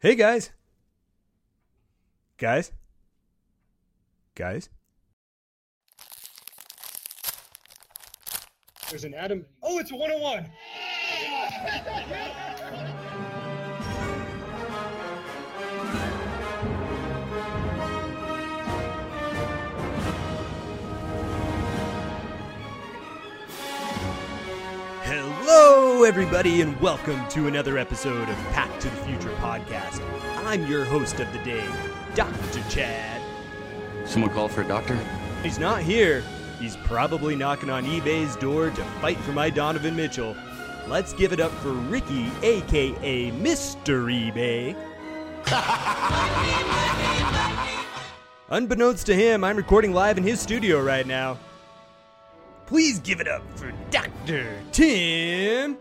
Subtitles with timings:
[0.00, 0.50] Hey guys.
[2.36, 2.70] Guys.
[4.36, 4.68] Guys.
[8.88, 9.44] There's an Adam.
[9.60, 10.48] Oh, it's a 101.
[25.60, 30.00] Hello, everybody, and welcome to another episode of Pack to the Future podcast.
[30.46, 31.66] I'm your host of the day,
[32.14, 32.62] Dr.
[32.70, 33.20] Chad.
[34.04, 34.96] Someone called for a doctor?
[35.42, 36.22] He's not here.
[36.60, 40.36] He's probably knocking on eBay's door to fight for my Donovan Mitchell.
[40.86, 44.06] Let's give it up for Ricky, aka Mr.
[44.06, 44.76] eBay.
[48.50, 51.36] Unbeknownst to him, I'm recording live in his studio right now.
[52.68, 54.46] Please give it up for Dr.
[54.72, 55.78] Tim.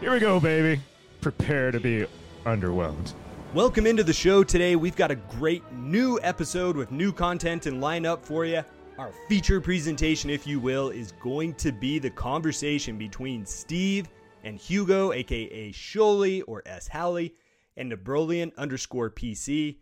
[0.00, 0.82] Here we go, baby.
[1.22, 2.04] Prepare to be
[2.44, 3.14] underwhelmed.
[3.54, 4.76] Welcome into the show today.
[4.76, 8.62] We've got a great new episode with new content and lineup for you.
[8.98, 14.10] Our feature presentation, if you will, is going to be the conversation between Steve
[14.44, 16.86] and Hugo, aka Sholey or S.
[16.86, 17.32] Halley,
[17.78, 19.78] and Nebrolian underscore PC.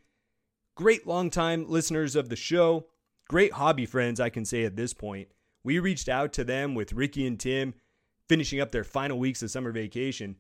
[0.76, 2.86] Great longtime listeners of the show,
[3.30, 5.28] great hobby friends, I can say at this point.
[5.62, 7.74] We reached out to them with Ricky and Tim
[8.28, 10.36] finishing up their final weeks of summer vacation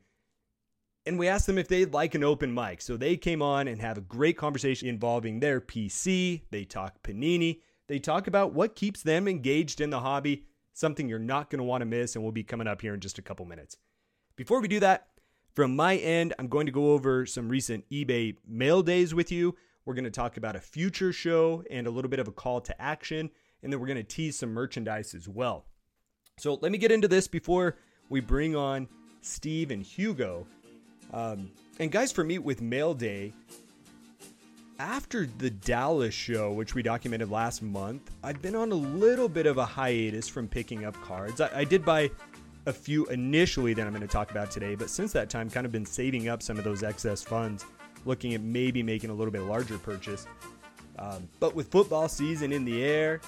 [1.06, 2.80] and we asked them if they'd like an open mic.
[2.82, 6.42] So they came on and have a great conversation involving their PC.
[6.50, 7.60] They talk Panini.
[7.88, 11.64] They talk about what keeps them engaged in the hobby, something you're not going to
[11.64, 13.76] want to miss, and we'll be coming up here in just a couple minutes.
[14.36, 15.08] Before we do that,
[15.54, 19.56] from my end, I'm going to go over some recent eBay mail days with you.
[19.90, 22.60] We're going to talk about a future show and a little bit of a call
[22.60, 23.28] to action,
[23.60, 25.64] and then we're going to tease some merchandise as well.
[26.38, 27.76] So let me get into this before
[28.08, 28.86] we bring on
[29.20, 30.46] Steve and Hugo.
[31.12, 33.32] Um, and guys, for me with Mail Day,
[34.78, 39.46] after the Dallas show, which we documented last month, I've been on a little bit
[39.46, 41.40] of a hiatus from picking up cards.
[41.40, 42.12] I, I did buy
[42.66, 45.66] a few initially that I'm going to talk about today, but since that time, kind
[45.66, 47.64] of been saving up some of those excess funds,
[48.04, 50.26] looking at maybe making a little bit larger purchase.
[50.98, 53.20] Um, but with football season in the air,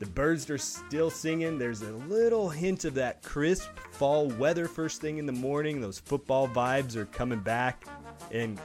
[0.00, 1.58] the birds are still singing.
[1.58, 5.80] There's a little hint of that crisp fall weather first thing in the morning.
[5.80, 7.86] Those football vibes are coming back.
[8.32, 8.60] And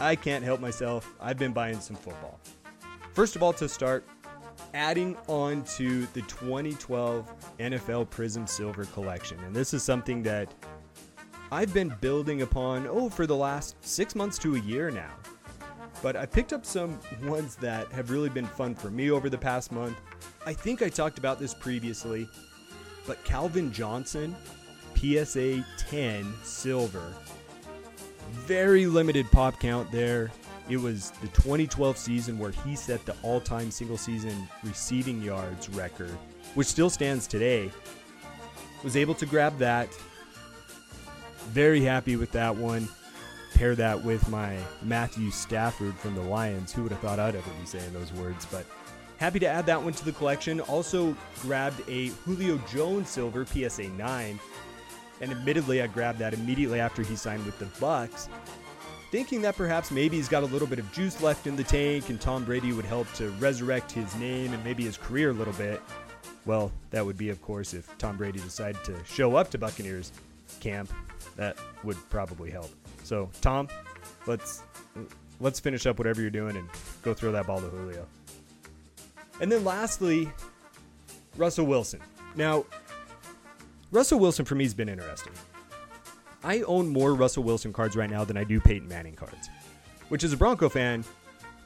[0.00, 1.12] I can't help myself.
[1.20, 2.40] I've been buying some football.
[3.12, 4.04] First of all, to start,
[4.72, 9.38] adding on to the 2012 NFL Prism Silver Collection.
[9.44, 10.52] And this is something that
[11.54, 15.12] I've been building upon, oh, for the last six months to a year now.
[16.02, 19.38] But I picked up some ones that have really been fun for me over the
[19.38, 19.96] past month.
[20.44, 22.28] I think I talked about this previously,
[23.06, 24.34] but Calvin Johnson,
[24.96, 27.14] PSA 10 silver.
[28.32, 30.32] Very limited pop count there.
[30.68, 35.68] It was the 2012 season where he set the all time single season receiving yards
[35.68, 36.18] record,
[36.56, 37.70] which still stands today.
[38.82, 39.88] Was able to grab that.
[41.48, 42.88] Very happy with that one.
[43.54, 46.72] Pair that with my Matthew Stafford from the Lions.
[46.72, 48.46] Who would have thought I'd ever be saying those words?
[48.50, 48.66] But
[49.18, 50.60] Happy to add that one to the collection.
[50.60, 54.40] Also grabbed a Julio Jones silver PSA 9.
[55.20, 58.28] And admittedly, I grabbed that immediately after he signed with the Bucs
[59.14, 62.08] thinking that perhaps maybe he's got a little bit of juice left in the tank
[62.08, 65.52] and Tom Brady would help to resurrect his name and maybe his career a little
[65.52, 65.80] bit.
[66.46, 70.10] Well, that would be, of course, if Tom Brady decided to show up to Buccaneers
[70.58, 70.92] camp.
[71.36, 72.70] That would probably help.
[73.02, 73.68] So, Tom,
[74.26, 74.62] let's
[75.40, 76.68] let's finish up whatever you're doing and
[77.02, 78.06] go throw that ball to Julio.
[79.40, 80.30] And then lastly,
[81.36, 82.00] Russell Wilson.
[82.36, 82.64] Now,
[83.90, 85.32] Russell Wilson for me has been interesting.
[86.42, 89.48] I own more Russell Wilson cards right now than I do Peyton Manning cards,
[90.08, 91.04] which as a Bronco fan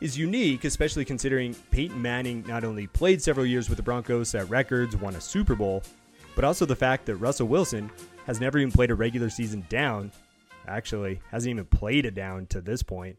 [0.01, 4.49] is unique, especially considering Peyton Manning not only played several years with the Broncos, set
[4.49, 5.83] records, won a Super Bowl,
[6.37, 7.91] but also the fact that Russell Wilson
[8.29, 10.13] has never even played a regular season down.
[10.69, 13.17] Actually, hasn't even played a down to this point.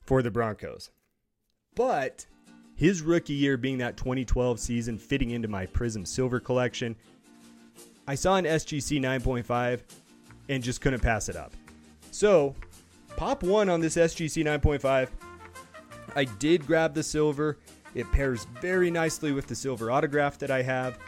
[0.00, 0.90] for the Broncos.
[1.74, 2.24] But
[2.76, 6.96] his rookie year being that 2012 season, fitting into my Prism Silver collection,
[8.06, 9.80] I saw an SGC 9.5
[10.48, 11.52] and just couldn't pass it up.
[12.10, 12.54] So,
[13.16, 15.08] pop one on this SGC 9.5.
[16.16, 17.58] I did grab the silver.
[17.94, 20.98] It pairs very nicely with the silver autograph that I have.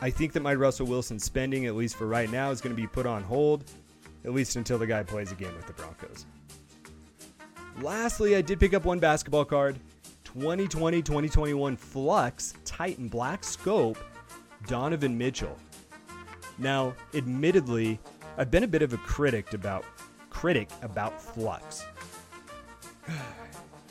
[0.00, 2.80] I think that my Russell Wilson spending, at least for right now, is going to
[2.80, 3.64] be put on hold,
[4.24, 6.26] at least until the guy plays again with the Broncos.
[7.80, 9.78] Lastly, I did pick up one basketball card
[10.24, 13.98] 2020 2021 Flux Titan Black Scope
[14.66, 15.56] Donovan Mitchell.
[16.58, 17.98] Now, admittedly,
[18.38, 19.84] I've been a bit of a critic about
[20.30, 21.84] critic about Flux.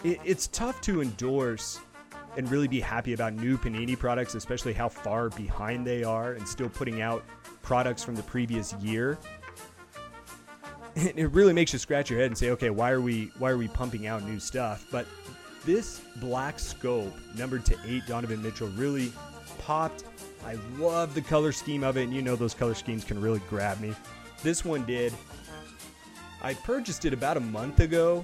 [0.03, 1.79] It, it's tough to endorse
[2.37, 6.47] and really be happy about new Panini products, especially how far behind they are and
[6.47, 7.23] still putting out
[7.61, 9.17] products from the previous year.
[10.95, 13.57] It really makes you scratch your head and say, okay, why are we why are
[13.57, 14.85] we pumping out new stuff?
[14.91, 15.05] But
[15.65, 19.11] this black scope, numbered to eight, Donovan Mitchell, really
[19.59, 20.05] popped.
[20.45, 23.41] I love the color scheme of it, and you know those color schemes can really
[23.49, 23.93] grab me.
[24.41, 25.11] This one did.
[26.41, 28.23] I purchased it about a month ago.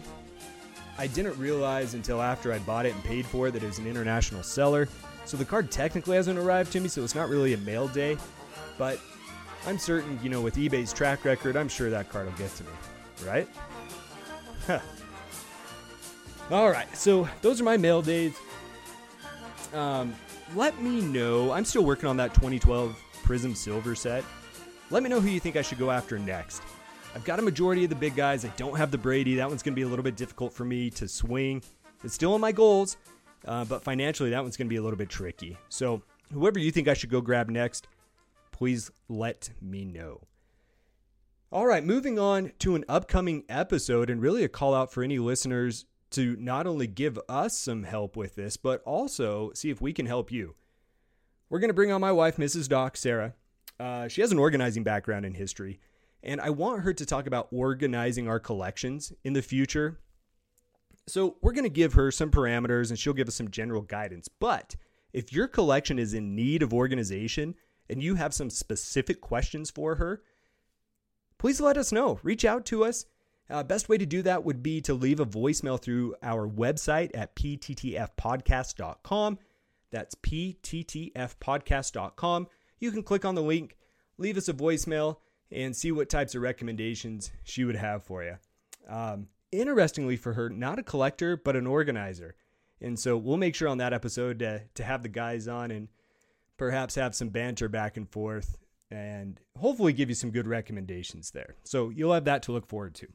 [1.01, 3.79] I didn't realize until after I bought it and paid for it that it was
[3.79, 4.87] an international seller.
[5.25, 8.17] So the card technically hasn't arrived to me, so it's not really a mail day.
[8.77, 8.99] But
[9.65, 12.63] I'm certain, you know, with eBay's track record, I'm sure that card will get to
[12.63, 12.69] me,
[13.25, 13.49] right?
[16.51, 18.37] All right, so those are my mail days.
[19.73, 20.13] Um,
[20.53, 21.51] let me know.
[21.51, 24.23] I'm still working on that 2012 Prism Silver set.
[24.91, 26.61] Let me know who you think I should go after next.
[27.13, 28.45] I've got a majority of the big guys.
[28.45, 29.35] I don't have the Brady.
[29.35, 31.61] That one's going to be a little bit difficult for me to swing.
[32.03, 32.97] It's still in my goals,
[33.45, 35.57] uh, but financially, that one's going to be a little bit tricky.
[35.69, 37.87] So, whoever you think I should go grab next,
[38.51, 40.21] please let me know.
[41.51, 45.19] All right, moving on to an upcoming episode, and really a call out for any
[45.19, 49.91] listeners to not only give us some help with this, but also see if we
[49.91, 50.55] can help you.
[51.49, 52.69] We're going to bring on my wife, Mrs.
[52.69, 53.33] Doc, Sarah.
[53.77, 55.79] Uh, she has an organizing background in history,
[56.23, 59.99] and I want her to talk about organizing our collections in the future.
[61.07, 64.27] So, we're going to give her some parameters and she'll give us some general guidance.
[64.27, 64.75] But
[65.13, 67.55] if your collection is in need of organization
[67.89, 70.21] and you have some specific questions for her,
[71.37, 72.21] please let us know.
[72.23, 73.05] Reach out to us.
[73.49, 77.11] Uh, best way to do that would be to leave a voicemail through our website
[77.13, 79.37] at pttfpodcast.com.
[79.91, 82.47] That's pttfpodcast.com.
[82.79, 83.75] You can click on the link,
[84.17, 85.17] leave us a voicemail,
[85.51, 88.37] and see what types of recommendations she would have for you.
[88.87, 92.35] Um, interestingly, for her, not a collector, but an organizer.
[92.79, 95.87] And so we'll make sure on that episode to, to have the guys on and
[96.57, 98.57] perhaps have some banter back and forth
[98.89, 101.55] and hopefully give you some good recommendations there.
[101.63, 103.07] So you'll have that to look forward to.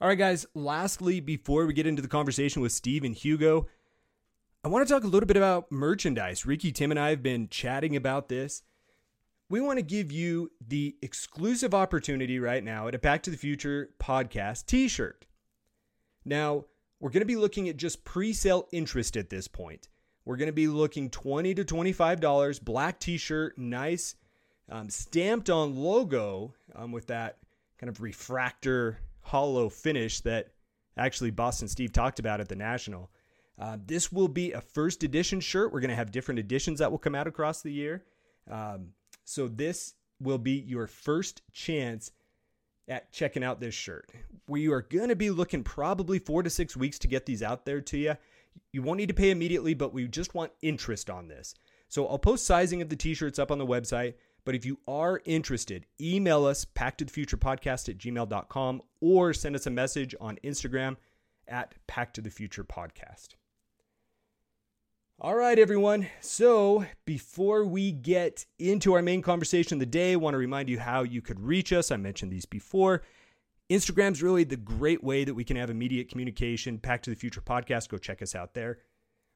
[0.00, 3.66] All right, guys, lastly, before we get into the conversation with Steve and Hugo,
[4.64, 6.44] I want to talk a little bit about merchandise.
[6.44, 8.62] Ricky, Tim, and I have been chatting about this.
[9.54, 13.36] We want to give you the exclusive opportunity right now at a Pack to the
[13.36, 15.26] Future podcast t shirt.
[16.24, 16.64] Now,
[16.98, 19.86] we're going to be looking at just pre sale interest at this point.
[20.24, 24.16] We're going to be looking 20 to $25, black t shirt, nice,
[24.68, 27.38] um, stamped on logo um, with that
[27.78, 30.48] kind of refractor hollow finish that
[30.96, 33.08] actually Boston Steve talked about at the National.
[33.56, 35.72] Uh, this will be a first edition shirt.
[35.72, 38.02] We're going to have different editions that will come out across the year.
[38.50, 38.88] Um,
[39.24, 42.10] so this will be your first chance
[42.88, 44.10] at checking out this shirt.
[44.46, 47.64] We are going to be looking probably four to six weeks to get these out
[47.64, 48.16] there to you.
[48.72, 51.54] You won't need to pay immediately, but we just want interest on this.
[51.88, 54.14] So I'll post sizing of the t shirts up on the website.
[54.44, 60.14] But if you are interested, email us, packtothefuturepodcast at gmail.com, or send us a message
[60.20, 60.96] on Instagram
[61.48, 63.36] at Pack to the Future Podcast.
[65.20, 66.08] All right, everyone.
[66.20, 70.68] So before we get into our main conversation of the day, I want to remind
[70.68, 71.92] you how you could reach us.
[71.92, 73.02] I mentioned these before.
[73.70, 76.78] Instagram's really the great way that we can have immediate communication.
[76.78, 78.80] Pack to the Future Podcast, go check us out there.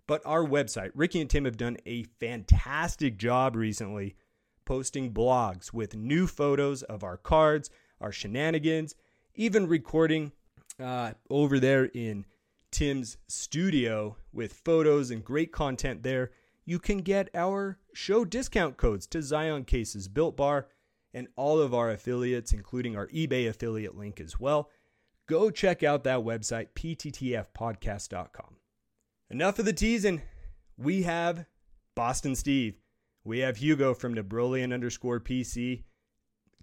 [0.09, 4.17] But our website, Ricky and Tim have done a fantastic job recently
[4.65, 7.71] posting blogs with new photos of our cards,
[8.01, 8.97] our shenanigans,
[9.37, 10.33] even recording
[10.83, 12.27] uh, over there in
[12.71, 16.31] Tim's studio with photos and great content there.
[16.65, 20.69] You can get our show discount codes to Zion Cases, Built Bar,
[21.15, 24.71] and all of our affiliates, including our eBay affiliate link as well.
[25.27, 28.57] Go check out that website, pttfpodcast.com.
[29.31, 30.23] Enough of the teasing.
[30.77, 31.45] We have
[31.95, 32.77] Boston Steve.
[33.25, 35.85] We have Hugo from Nebrolian underscore PC.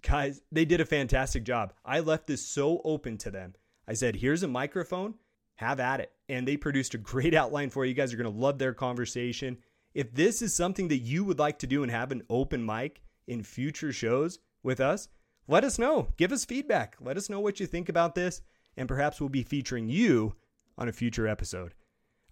[0.02, 1.72] Guys, they did a fantastic job.
[1.84, 3.54] I left this so open to them.
[3.86, 5.14] I said, here's a microphone,
[5.56, 6.12] have at it.
[6.28, 7.90] and they produced a great outline for you.
[7.90, 9.58] You guys are going to love their conversation.
[9.94, 13.02] If this is something that you would like to do and have an open mic
[13.26, 15.08] in future shows with us,
[15.48, 16.08] let us know.
[16.16, 16.96] Give us feedback.
[17.00, 18.42] Let us know what you think about this,
[18.76, 20.34] and perhaps we'll be featuring you
[20.76, 21.72] on a future episode.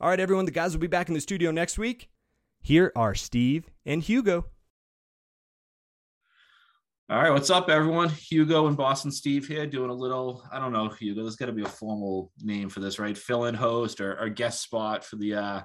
[0.01, 2.11] All right, everyone, the guys will be back in the studio next week.
[2.61, 4.47] Here are Steve and Hugo.
[7.11, 8.09] All right, what's up, everyone?
[8.09, 10.43] Hugo and Boston Steve here, doing a little.
[10.51, 11.21] I don't know, Hugo.
[11.21, 13.17] There's got to be a formal name for this, right?
[13.17, 15.63] Fill-in host or, or guest spot for the uh,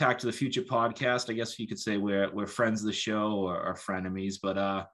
[0.00, 1.30] Pack to the Future podcast.
[1.30, 4.34] I guess you could say we're we're friends of the show or, or frenemies.
[4.42, 4.84] But uh,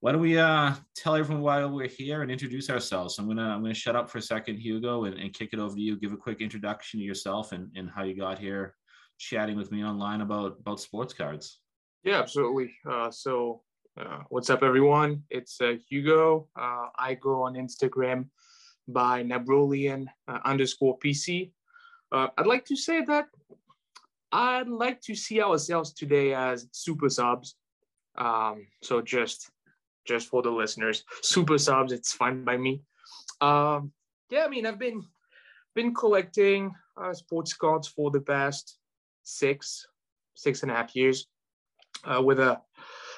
[0.00, 3.18] why don't we uh, tell everyone why we're here and introduce ourselves?
[3.18, 5.74] I'm gonna I'm gonna shut up for a second, Hugo, and, and kick it over
[5.74, 5.96] to you.
[5.96, 8.74] Give a quick introduction to yourself and, and how you got here,
[9.16, 11.58] chatting with me online about about sports cards.
[12.04, 12.74] Yeah, absolutely.
[12.86, 13.62] Uh, so
[13.98, 15.22] uh, what's up, everyone?
[15.28, 16.48] It's uh, Hugo.
[16.56, 18.26] Uh, I go on Instagram
[18.88, 21.52] by Nabrolian uh, underscore PC.
[22.10, 23.26] Uh, I'd like to say that
[24.32, 27.56] I'd like to see ourselves today as super subs.
[28.16, 29.50] Um, so just
[30.06, 32.82] just for the listeners, super subs, it's fine by me.
[33.40, 33.92] Um,
[34.30, 35.02] yeah, I mean, I've been
[35.74, 36.72] been collecting
[37.12, 38.78] sports cards for the past
[39.22, 39.86] six
[40.34, 41.26] six and a half years
[42.20, 42.60] with a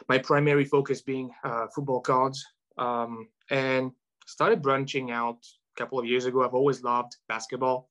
[0.08, 2.44] my primary focus being uh, football cards.
[2.76, 3.92] Um, and
[4.26, 5.38] started branching out
[5.76, 6.44] a couple of years ago.
[6.44, 7.88] I've always loved basketball.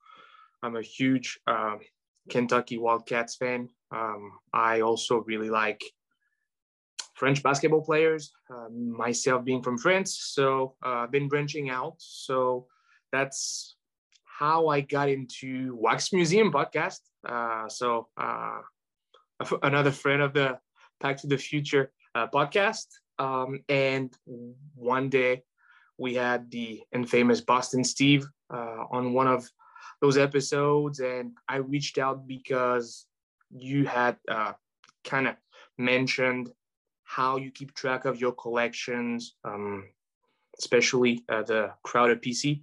[0.62, 1.76] I'm a huge uh,
[2.30, 3.70] Kentucky Wildcats fan.
[3.92, 5.84] Um, I also really like
[7.16, 10.18] French basketball players, uh, myself being from France.
[10.34, 11.96] So uh, I've been branching out.
[11.98, 12.68] So
[13.12, 13.76] that's
[14.24, 17.02] how I got into Wax Museum podcast.
[17.28, 18.62] Uh, so uh,
[19.62, 20.58] another friend of the
[21.00, 22.88] Pack to the Future uh, podcast.
[23.20, 24.14] Um, and
[24.76, 25.44] one day
[25.98, 29.50] we had the infamous Boston Steve uh, on one of
[30.02, 31.00] those episodes.
[31.00, 33.06] And I reached out because
[33.52, 34.54] you had uh,
[35.04, 35.36] kind of
[35.78, 36.52] mentioned
[37.04, 39.86] how you keep track of your collections, um,
[40.58, 42.62] especially uh, the Crowder PC.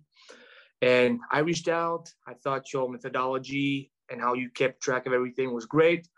[0.82, 2.10] And I reached out.
[2.26, 6.08] I thought your methodology and how you kept track of everything was great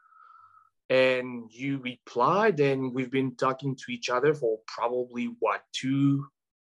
[0.93, 6.27] and you replied and we've been talking to each other for probably what two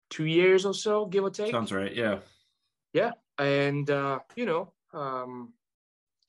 [0.09, 1.51] two years or so give or take?
[1.51, 2.19] Sounds right yeah.
[2.93, 5.51] Yeah and uh, you know um,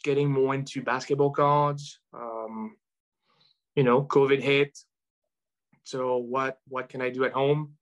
[0.02, 2.76] getting more into basketball cards um,
[3.76, 4.76] you know covid hit.
[5.84, 7.74] So what what can i do at home?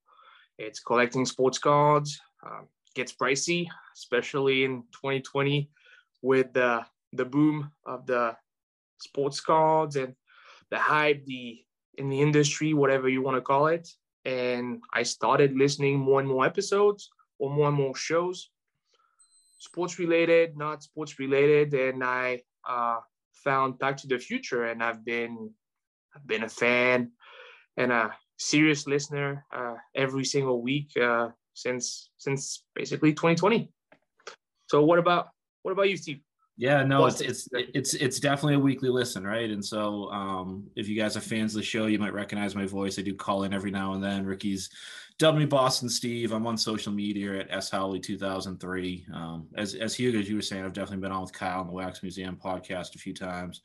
[0.59, 2.61] It's collecting sports cards uh,
[2.93, 5.69] gets pricey especially in 2020
[6.21, 8.35] with the the boom of the
[9.03, 10.15] sports cards and
[10.71, 11.59] the hype, the
[11.97, 13.87] in the industry, whatever you want to call it.
[14.25, 18.49] And I started listening more and more episodes or more and more shows,
[19.59, 22.99] sports related, not sports related, and I uh,
[23.43, 25.51] found Pack to the Future, and I've been
[26.15, 27.11] I've been a fan
[27.77, 33.69] and a serious listener uh, every single week uh, since since basically 2020.
[34.67, 35.29] So what about
[35.63, 36.21] what about you, Steve?
[36.55, 39.49] Yeah, no, it's it's it's it's definitely a weekly listen, right?
[39.49, 42.67] And so, um, if you guys are fans of the show, you might recognize my
[42.67, 42.99] voice.
[42.99, 44.23] I do call in every now and then.
[44.23, 44.69] Ricky's
[45.17, 46.31] W Boston Steve.
[46.31, 49.07] I'm on social media at S Howley 2003.
[49.13, 51.67] Um, as as Hugo, as you were saying, I've definitely been on with Kyle on
[51.67, 53.61] the Wax Museum podcast a few times.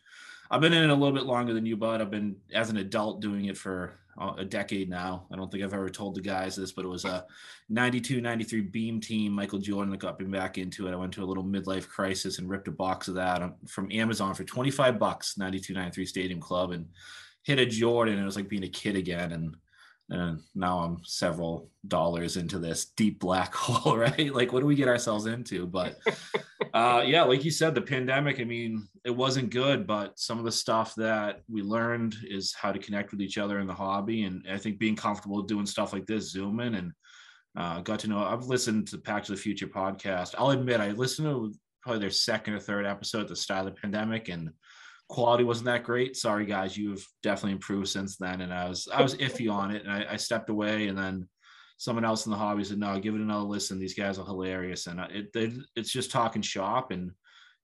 [0.50, 2.00] I've been in it a little bit longer than you, bud.
[2.00, 3.98] I've been as an adult doing it for
[4.36, 5.26] a decade now.
[5.32, 7.24] I don't think I've ever told the guys this, but it was a
[7.68, 10.92] 92 93 beam team, Michael Jordan, got me back into it.
[10.92, 13.92] I went to a little midlife crisis and ripped a box of that um, from
[13.92, 16.86] Amazon for 25 bucks, 92 93 Stadium Club, and
[17.44, 18.18] hit a Jordan.
[18.18, 19.32] It was like being a kid again.
[19.32, 19.56] And
[20.10, 24.34] and now I'm several dollars into this deep black hole, right?
[24.34, 25.66] Like, what do we get ourselves into?
[25.66, 25.98] But
[26.72, 30.44] uh, yeah, like you said, the pandemic, I mean, it wasn't good, but some of
[30.44, 34.24] the stuff that we learned is how to connect with each other in the hobby.
[34.24, 36.92] And I think being comfortable doing stuff like this, zooming and
[37.56, 40.34] uh, got to know, I've listened to Pack to the Future podcast.
[40.38, 43.74] I'll admit, I listened to probably their second or third episode at the start of
[43.74, 44.50] the pandemic and
[45.08, 46.16] quality wasn't that great.
[46.16, 48.42] Sorry, guys, you've definitely improved since then.
[48.42, 50.88] And I was I was iffy on it, and I, I stepped away.
[50.88, 51.28] And then
[51.78, 53.78] someone else in the hobby said, "No, give it another listen.
[53.78, 56.90] These guys are hilarious." And it, it it's just talking shop.
[56.90, 57.12] And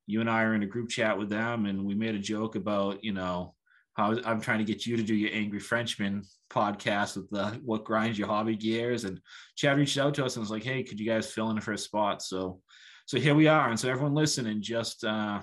[0.06, 2.56] you and I are in a group chat with them, and we made a joke
[2.56, 3.54] about you know
[3.94, 7.84] how I'm trying to get you to do your Angry Frenchman podcast with the what
[7.84, 9.04] grinds your hobby gears.
[9.04, 9.20] And
[9.56, 11.72] Chad reached out to us and was like, "Hey, could you guys fill in for
[11.72, 12.60] a spot?" So
[13.06, 13.68] so here we are.
[13.68, 15.40] And so everyone listening, just uh,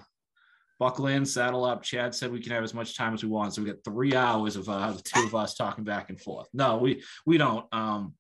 [0.82, 1.84] buckle in, saddle up.
[1.84, 4.16] Chad said we can have as much time as we want, so we got three
[4.16, 6.48] hours of uh, the two of us talking back and forth.
[6.54, 7.72] No, we we don't.
[7.72, 8.16] Um,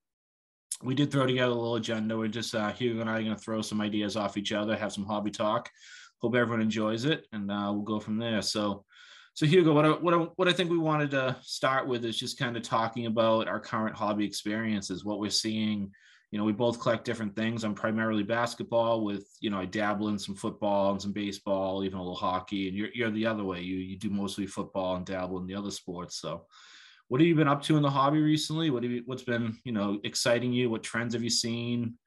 [0.84, 2.16] we did throw together a little agenda.
[2.16, 4.76] We're just uh, Hugo and I are going to throw some ideas off each other,
[4.76, 5.72] have some hobby talk.
[6.22, 8.44] hope everyone enjoys it, and uh, we'll go from there.
[8.44, 8.86] So,
[9.34, 12.18] so Hugo, what I, what I, what I think we wanted to start with is
[12.18, 15.92] just kind of talking about our current hobby experiences, what we're seeing.
[16.32, 17.64] You know, we both collect different things.
[17.64, 22.00] I'm primarily basketball with, you know, I dabble in some football and some baseball, even
[22.00, 22.70] a little hockey.
[22.70, 23.62] And you're, you're the other way.
[23.62, 26.16] You you do mostly football and dabble in the other sports.
[26.16, 26.46] So,
[27.10, 28.70] what have you been up to in the hobby recently?
[28.70, 30.70] What have you, what's been, you know, exciting you?
[30.70, 31.98] What trends have you seen?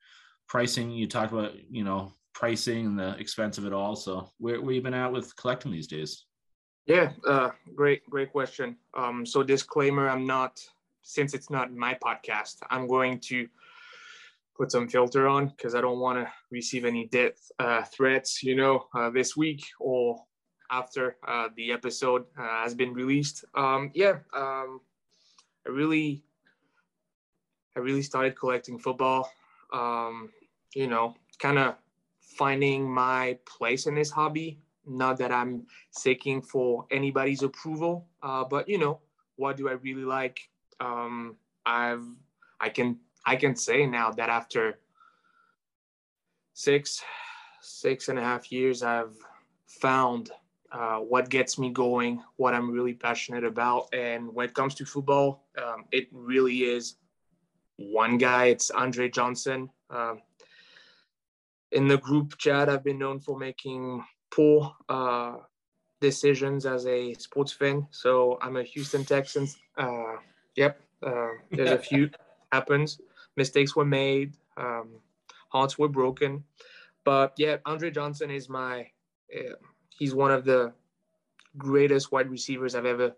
[0.48, 3.94] Pricing, you talked about, you know, pricing and the expense of it all.
[3.96, 6.24] So where, where you been at with collecting these days?
[6.86, 8.76] Yeah, uh, great, great question.
[8.94, 10.60] Um, so disclaimer, I'm not,
[11.02, 13.46] since it's not my podcast, I'm going to
[14.56, 18.54] put some filter on because I don't want to receive any death uh, threats, you
[18.54, 20.22] know, uh, this week or
[20.70, 23.44] after uh, the episode uh, has been released.
[23.54, 24.80] Um, yeah, um,
[25.66, 26.22] I really,
[27.76, 29.30] I really started collecting football.
[29.72, 30.30] Um,
[30.74, 31.74] you know, kind of
[32.20, 34.60] finding my place in this hobby.
[34.86, 39.00] Not that I'm seeking for anybody's approval, uh, but you know,
[39.36, 40.40] what do I really like?
[40.80, 42.04] Um, I've,
[42.60, 44.78] I can, I can say now that after
[46.52, 47.02] six,
[47.60, 49.16] six and a half years, I've
[49.66, 50.30] found
[50.70, 53.92] uh, what gets me going, what I'm really passionate about.
[53.94, 56.96] And when it comes to football, um, it really is
[57.76, 58.46] one guy.
[58.46, 59.70] It's Andre Johnson.
[59.90, 60.20] Um,
[61.72, 65.36] in the group chat, I've been known for making poor uh,
[66.00, 67.86] decisions as a sports fan.
[67.90, 69.58] So I'm a Houston Texans.
[69.76, 70.16] Uh,
[70.56, 72.10] yep, uh, there's a few
[72.52, 73.00] happens.
[73.36, 74.34] Mistakes were made.
[74.56, 74.88] Um,
[75.48, 76.44] hearts were broken.
[77.04, 78.88] But yeah, Andre Johnson is my
[79.34, 79.54] uh,
[79.90, 80.72] he's one of the
[81.56, 83.12] greatest wide receivers I've ever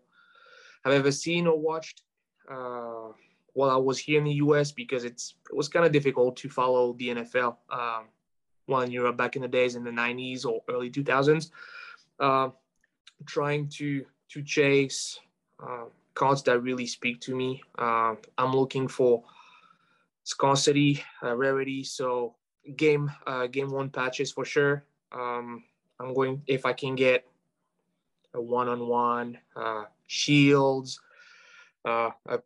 [0.84, 2.02] I've ever seen or watched
[2.50, 3.12] uh,
[3.54, 4.72] while I was here in the U.S.
[4.72, 8.04] because it's it was kind of difficult to follow the NFL um,
[8.66, 11.50] while in Europe back in the days in the 90s or early 2000s.
[12.18, 12.50] Uh,
[13.24, 15.20] trying to to chase
[15.62, 17.62] uh, cards that really speak to me.
[17.78, 19.22] Uh, I'm looking for
[20.26, 21.84] scarcity, uh, rarity.
[21.84, 22.34] So
[22.76, 24.84] game uh, game worn patches for sure.
[25.12, 25.64] Um,
[25.98, 27.24] I'm going if I can get
[28.34, 31.00] a one-on-one uh, shields,
[31.86, 32.40] uh, a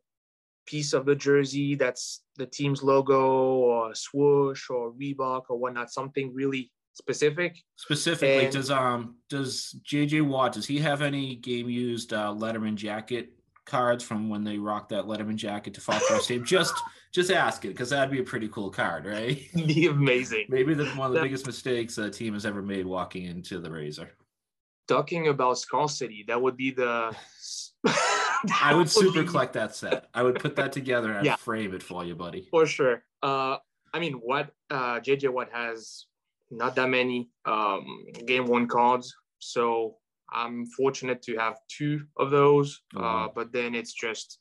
[0.66, 6.32] piece of the jersey that's the team's logo or swoosh or Reebok or whatnot, something
[6.32, 7.56] really specific.
[7.76, 12.74] Specifically, and, does um does JJ Watt does he have any game used uh, Letterman
[12.74, 13.30] jacket
[13.64, 16.44] cards from when they rocked that Letterman jacket to Foxborough Stadium?
[16.44, 16.74] Just
[17.12, 19.40] just ask it because that'd be a pretty cool card, right?
[19.54, 20.46] Be amazing.
[20.48, 23.70] Maybe the, one of the biggest mistakes a team has ever made walking into the
[23.70, 24.10] Razor.
[24.86, 27.14] Talking about scarcity, that would be the.
[28.62, 30.08] I would super collect that set.
[30.14, 31.36] I would put that together and yeah.
[31.36, 32.48] frame it for you, buddy.
[32.50, 33.02] For sure.
[33.22, 33.56] Uh,
[33.92, 36.06] I mean, what uh, JJ Watt has
[36.50, 39.96] not that many um, game worn cards, so
[40.32, 42.82] I'm fortunate to have two of those.
[42.96, 44.38] Oh, uh, but then it's just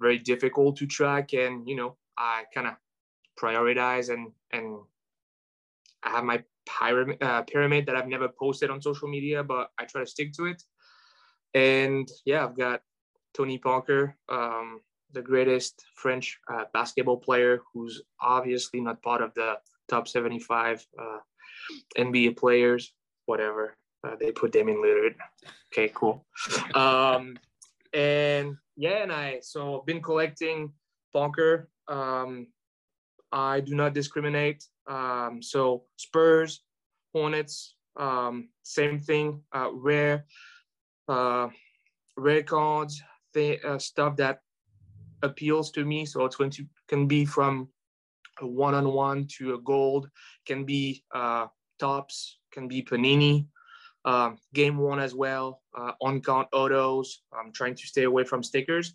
[0.00, 2.74] very difficult to track and you know i kind of
[3.40, 4.78] prioritize and and
[6.02, 9.84] i have my pyramid uh, pyramid that i've never posted on social media but i
[9.84, 10.62] try to stick to it
[11.54, 12.82] and yeah i've got
[13.34, 14.80] tony parker um,
[15.12, 19.54] the greatest french uh, basketball player who's obviously not part of the
[19.88, 21.18] top 75 uh,
[21.98, 22.92] nba players
[23.26, 25.14] whatever uh, they put them in Lillard.
[25.72, 26.24] Okay, cool.
[26.74, 27.36] Um,
[27.92, 30.72] and yeah, and I so been collecting
[31.12, 31.68] Parker.
[31.88, 32.48] Um,
[33.32, 34.64] I do not discriminate.
[34.86, 36.62] Um, so Spurs,
[37.12, 39.42] Hornets, um, same thing.
[39.54, 40.26] Uh, rare,
[41.08, 41.48] uh,
[42.16, 44.40] rare cards, th- uh, stuff that
[45.22, 46.04] appeals to me.
[46.04, 47.68] So it's going to can be from
[48.40, 50.08] a one-on-one to a gold,
[50.46, 51.46] can be uh,
[51.78, 53.46] Topps, can be panini,
[54.04, 57.22] um, game worn as well, uh, on card autos.
[57.32, 58.94] I'm trying to stay away from stickers.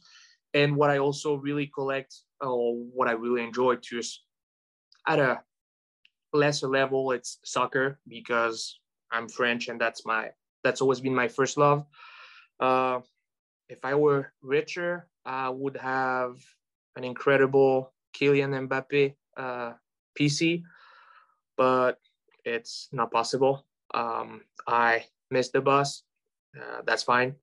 [0.53, 4.21] And what I also really collect, or what I really enjoy too, is
[5.07, 5.41] at a
[6.33, 8.79] lesser level, it's soccer because
[9.11, 10.29] I'm French and that's my
[10.63, 11.85] that's always been my first love.
[12.59, 12.99] Uh,
[13.69, 16.35] if I were richer, I would have
[16.95, 19.73] an incredible Kylian Mbappe uh,
[20.19, 20.63] PC,
[21.55, 21.97] but
[22.43, 23.65] it's not possible.
[23.93, 26.03] Um, I missed the bus.
[26.59, 27.35] Uh, that's fine.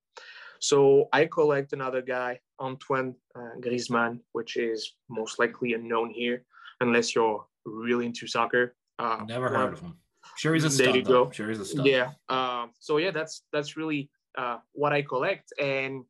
[0.58, 6.44] So I collect another guy, Antoine uh, Griezmann, which is most likely unknown here,
[6.80, 8.74] unless you're really into soccer.
[8.98, 9.96] Uh, Never heard of him.
[10.36, 10.86] Sure, he's a stud.
[10.86, 11.26] There you though.
[11.26, 11.30] go.
[11.30, 11.86] Sure, he's a stud.
[11.86, 12.12] Yeah.
[12.28, 16.04] Uh, so yeah, that's that's really uh, what I collect, and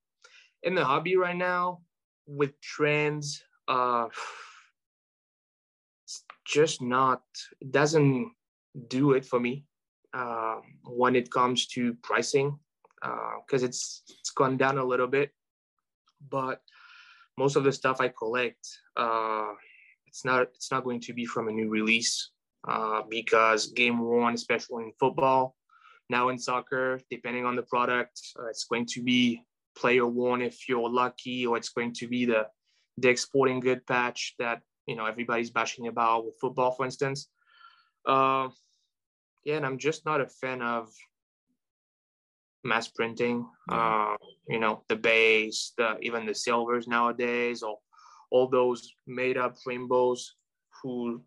[0.62, 1.80] in the hobby right now
[2.26, 4.06] with trends, uh,
[6.04, 7.22] it's just not.
[7.60, 8.32] It doesn't
[8.88, 9.64] do it for me.
[10.16, 12.58] Uh, when it comes to pricing
[13.02, 15.30] because uh, it's it's gone down a little bit.
[16.30, 16.62] But
[17.36, 19.52] most of the stuff I collect, uh,
[20.06, 22.30] it's not it's not going to be from a new release
[22.66, 25.54] uh, because game worn, especially in football,
[26.08, 29.42] now in soccer, depending on the product, uh, it's going to be
[29.76, 32.46] player one if you're lucky, or it's going to be the
[32.96, 37.28] the exporting good patch that you know everybody's bashing about with football, for instance.
[38.06, 38.48] Uh,
[39.46, 40.92] yeah, and I'm just not a fan of
[42.64, 43.46] mass printing.
[43.70, 44.16] Uh,
[44.48, 47.78] you know, the base, the even the silvers nowadays, or
[48.32, 50.34] all those made up rainbows
[50.82, 51.22] who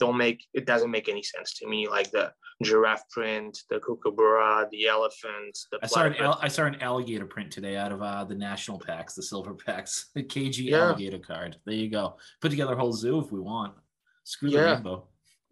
[0.00, 1.88] don't make it doesn't make any sense to me.
[1.88, 2.32] Like the
[2.64, 5.58] giraffe print, the kookaburra, the elephant.
[5.70, 8.78] The I saw an I saw an alligator print today out of uh, the national
[8.78, 10.86] packs, the silver packs, the KG yeah.
[10.86, 11.58] alligator card.
[11.66, 12.16] There you go.
[12.40, 13.74] Put together a whole zoo if we want.
[14.24, 14.60] Screw yeah.
[14.60, 15.08] the rainbow.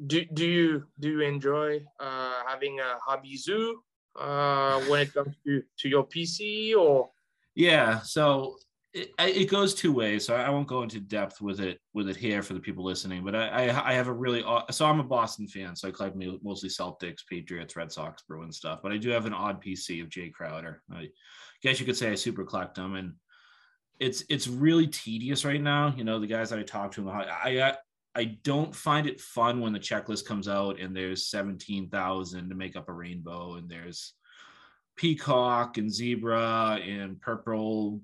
[0.07, 3.83] Do, do you do you enjoy uh, having a hobby zoo
[4.19, 7.11] uh, when it comes to, to your PC or?
[7.55, 8.57] Yeah, so
[8.93, 10.25] it, it goes two ways.
[10.27, 13.25] So I won't go into depth with it with it here for the people listening.
[13.25, 16.17] But I I, I have a really so I'm a Boston fan, so I collect
[16.43, 18.81] mostly Celtics, Patriots, Red Sox, Bruins stuff.
[18.83, 20.83] But I do have an odd PC of Jay Crowder.
[20.93, 21.09] I
[21.63, 23.15] guess you could say I super collect them, and
[24.01, 25.95] it's it's really tedious right now.
[25.97, 27.77] You know, the guys that I talk to, I I
[28.15, 32.77] I don't find it fun when the checklist comes out and there's 17,000 to make
[32.77, 34.15] up a rainbow and there's
[34.97, 38.01] peacock and zebra and purple,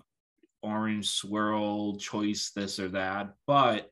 [0.62, 3.34] orange swirl choice, this or that.
[3.46, 3.90] But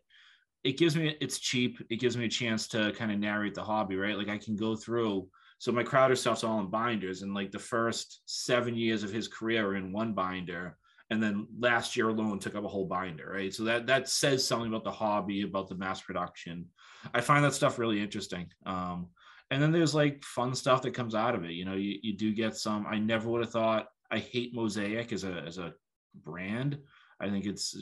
[0.62, 1.84] it gives me, it's cheap.
[1.90, 4.16] It gives me a chance to kind of narrate the hobby, right?
[4.16, 5.28] Like I can go through.
[5.58, 9.28] So my Crowder stuff's all in binders and like the first seven years of his
[9.28, 10.76] career are in one binder
[11.10, 13.52] and then last year alone took up a whole binder right?
[13.52, 16.66] So that that says something about the hobby about the mass production.
[17.12, 18.46] I find that stuff really interesting.
[18.66, 19.08] Um,
[19.50, 21.52] and then there's like fun stuff that comes out of it.
[21.52, 25.12] You know you, you do get some i never would have thought i hate mosaic
[25.12, 25.74] as a as a
[26.14, 26.78] brand.
[27.20, 27.76] I think it's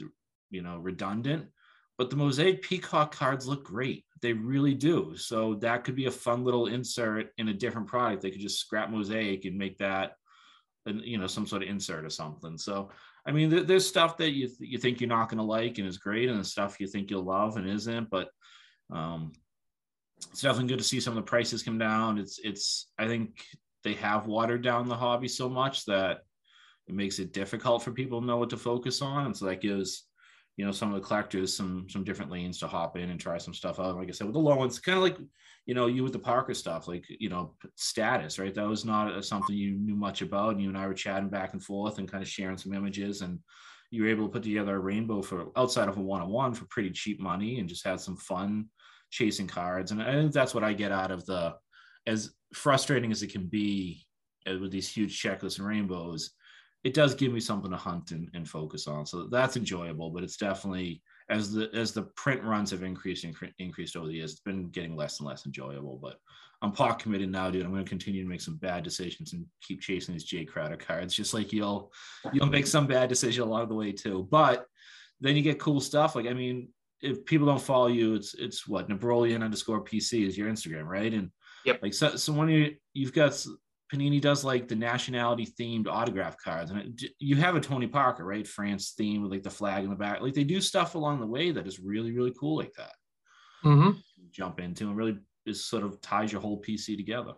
[0.51, 1.47] you know redundant
[1.97, 4.03] but the mosaic peacock cards look great.
[4.21, 5.15] They really do.
[5.15, 8.21] So that could be a fun little insert in a different product.
[8.21, 10.13] They could just scrap mosaic and make that
[10.85, 12.57] and you know some sort of insert or something.
[12.57, 12.89] So
[13.25, 15.87] I mean, there's stuff that you th- you think you're not going to like and
[15.87, 18.09] is great, and the stuff you think you'll love and isn't.
[18.09, 18.29] But
[18.91, 19.31] um,
[20.31, 22.17] it's definitely good to see some of the prices come down.
[22.17, 23.41] It's it's I think
[23.83, 26.19] they have watered down the hobby so much that
[26.87, 29.61] it makes it difficult for people to know what to focus on, and so that
[29.61, 30.05] gives
[30.57, 33.37] you know some of the collectors some some different lanes to hop in and try
[33.37, 33.95] some stuff out.
[33.95, 35.17] Like I said, with the low ones, kind of like
[35.65, 38.53] you know you with the Parker stuff, like you know status, right?
[38.53, 40.51] That was not something you knew much about.
[40.51, 43.21] And you and I were chatting back and forth and kind of sharing some images,
[43.21, 43.39] and
[43.89, 46.53] you were able to put together a rainbow for outside of a one on one
[46.53, 48.65] for pretty cheap money, and just had some fun
[49.09, 49.91] chasing cards.
[49.91, 51.55] And I think that's what I get out of the
[52.05, 54.05] as frustrating as it can be
[54.47, 56.31] uh, with these huge checklists and rainbows
[56.83, 59.05] it does give me something to hunt and, and focus on.
[59.05, 63.53] So that's enjoyable, but it's definitely as the as the print runs have increased incre-
[63.59, 65.97] increased over the years, it's been getting less and less enjoyable.
[66.01, 66.17] But
[66.61, 67.65] I'm pot committed now, dude.
[67.65, 70.77] I'm going to continue to make some bad decisions and keep chasing these Jay Crowder
[70.77, 71.91] cards, just like you'll
[72.33, 74.27] you'll make some bad decision along the way too.
[74.29, 74.65] But
[75.21, 76.15] then you get cool stuff.
[76.15, 76.69] Like I mean,
[77.01, 81.13] if people don't follow you, it's it's what Nabrolian underscore PC is your Instagram, right?
[81.13, 81.31] And
[81.65, 81.79] yep.
[81.81, 83.45] like so, so when you you've got
[83.91, 88.25] Panini does like the nationality themed autograph cards, and it, you have a Tony Parker,
[88.25, 88.47] right?
[88.47, 90.21] France theme with like the flag in the back.
[90.21, 92.93] Like they do stuff along the way that is really really cool like that.
[93.63, 93.91] Mm-hmm.
[94.31, 97.33] Jump into and really is sort of ties your whole PC together.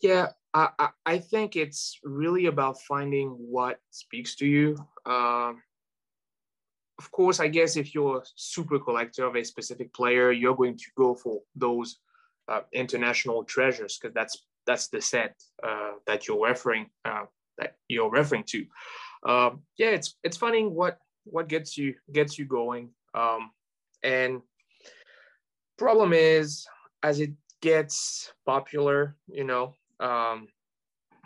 [0.00, 4.76] Yeah, I, I, I think it's really about finding what speaks to you.
[5.06, 5.52] Uh,
[6.98, 10.76] of course, I guess if you're a super collector of a specific player, you're going
[10.76, 11.98] to go for those
[12.48, 17.24] uh, international treasures because that's that's the set uh, that you're referring uh,
[17.58, 18.66] that you're referring to.
[19.24, 22.90] Um, yeah, it's it's finding what what gets you gets you going.
[23.14, 23.50] Um,
[24.02, 24.42] and
[25.78, 26.66] problem is,
[27.02, 30.48] as it gets popular, you know, um,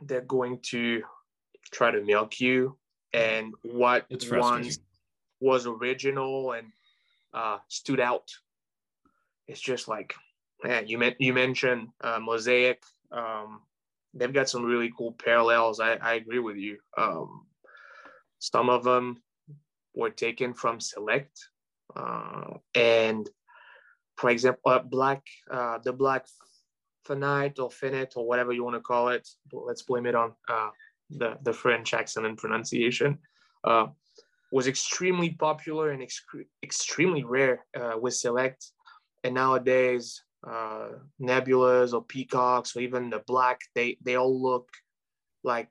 [0.03, 1.03] they're going to
[1.73, 2.77] try to milk you,
[3.13, 4.79] and what once
[5.41, 6.69] was original and
[7.35, 8.31] uh, stood out.
[9.47, 10.15] It's just like,
[10.65, 13.61] yeah, you you mentioned uh, mosaic um,
[14.15, 15.81] they've got some really cool parallels.
[15.81, 16.79] I, I agree with you.
[16.97, 17.47] Um,
[18.39, 19.23] some of them
[19.95, 21.39] were taken from Select,
[21.95, 23.29] uh, and
[24.17, 26.27] for example, uh, Black, uh, the Black
[27.05, 29.29] Finite or Finite or whatever you want to call it.
[29.53, 30.71] Let's blame it on uh,
[31.11, 33.19] the the French accent and pronunciation.
[33.65, 33.87] Uh,
[34.53, 36.25] was extremely popular and ex-
[36.63, 38.73] extremely rare uh, with Select,
[39.25, 40.89] and nowadays uh,
[41.21, 44.69] nebulas or peacocks or even the black, they they all look
[45.43, 45.69] like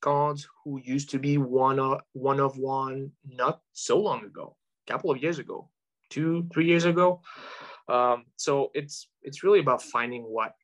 [0.00, 4.56] gods who used to be one of one of one not so long ago,
[4.86, 5.68] a couple of years ago,
[6.10, 7.20] two three years ago.
[7.88, 10.54] Um, so it's it's really about finding what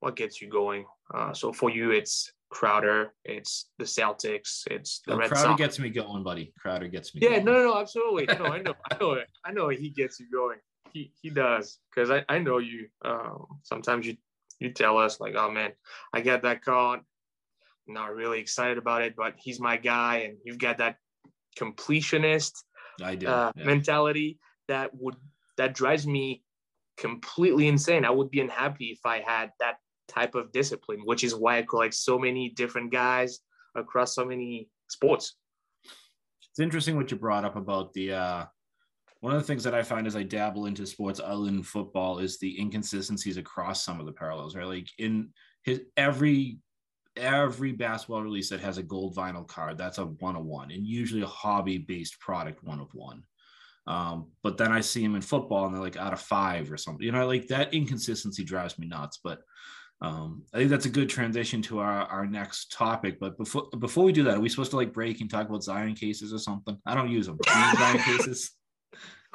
[0.00, 0.84] what gets you going.
[1.12, 5.58] Uh, so for you, it's Crowder, it's the Celtics, it's the Oh, Red Crowder Sox.
[5.58, 6.52] gets me going, buddy.
[6.58, 7.20] Crowder gets me.
[7.22, 7.44] Yeah, going.
[7.46, 8.26] no, no, no, absolutely.
[8.26, 9.68] No, I know, I know, I know.
[9.70, 10.58] He gets you going.
[10.94, 12.86] He he does because I I know you.
[13.04, 14.16] Um, sometimes you
[14.60, 15.72] you tell us like, oh man,
[16.14, 17.00] I got that card.
[17.86, 20.96] Not really excited about it, but he's my guy, and you've got that
[21.58, 22.52] completionist
[23.02, 23.26] I do.
[23.26, 23.64] uh, yeah.
[23.64, 25.16] mentality that would
[25.56, 26.44] that drives me
[26.96, 28.04] completely insane.
[28.04, 29.78] I would be unhappy if I had that
[30.08, 33.40] type of discipline, which is why I collect so many different guys
[33.74, 35.34] across so many sports.
[36.50, 38.44] it's interesting what you brought up about the uh
[39.24, 42.18] one of the things that I find as I dabble into sports other than football
[42.18, 44.66] is the inconsistencies across some of the parallels, right?
[44.66, 45.30] Like in
[45.62, 46.58] his every
[47.16, 50.86] every basketball release that has a gold vinyl card, that's a one of one, and
[50.86, 53.22] usually a hobby-based product one of one.
[53.86, 56.76] Um, but then I see him in football and they're like out of five or
[56.76, 57.02] something.
[57.02, 59.20] You know, like that inconsistency drives me nuts.
[59.24, 59.40] But
[60.02, 63.18] um, I think that's a good transition to our, our next topic.
[63.18, 65.64] But before before we do that, are we supposed to like break and talk about
[65.64, 66.76] Zion cases or something?
[66.84, 67.38] I don't use them.
[67.46, 68.50] Use Zion cases.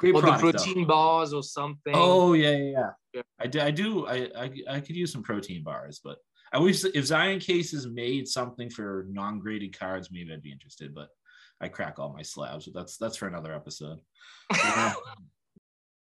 [0.00, 0.64] Great Or the product, though.
[0.64, 1.92] protein bars or something.
[1.94, 2.90] Oh yeah, yeah, yeah.
[3.12, 3.22] Yeah.
[3.38, 3.60] I do.
[3.60, 4.06] I do.
[4.06, 6.16] I, I I could use some protein bars, but
[6.54, 10.94] I wish if Zion cases made something for non-graded cards, maybe I'd be interested.
[10.94, 11.08] But
[11.60, 12.64] I crack all my slabs.
[12.64, 13.98] But that's that's for another episode.
[14.56, 14.94] Yeah.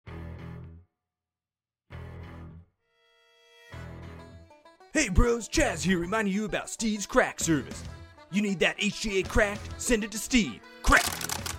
[0.08, 0.12] Uh,
[4.94, 7.84] hey bros, Chaz here reminding you about Steve's Crack Service.
[8.32, 9.60] You need that HGA cracked?
[9.76, 10.60] Send it to Steve.
[10.82, 11.04] Crack.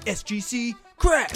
[0.05, 1.31] SGC, crack.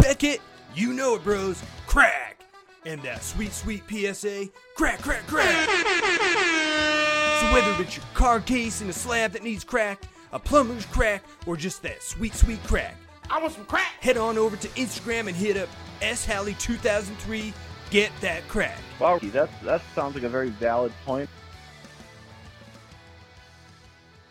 [0.00, 0.40] Beckett,
[0.74, 1.62] you know it bros.
[1.86, 2.40] Crack.
[2.86, 5.68] And that sweet, sweet PSA, crack, crack, crack.
[7.40, 11.22] So whether it's your card case in a slab that needs cracked, a plumber's crack,
[11.46, 12.96] or just that sweet, sweet crack,
[13.28, 13.92] I want some crack.
[14.00, 15.68] head on over to Instagram and hit up
[16.00, 17.52] shalley2003.
[17.90, 18.78] Get that crack.
[18.98, 21.28] Wow, that that sounds like a very valid point.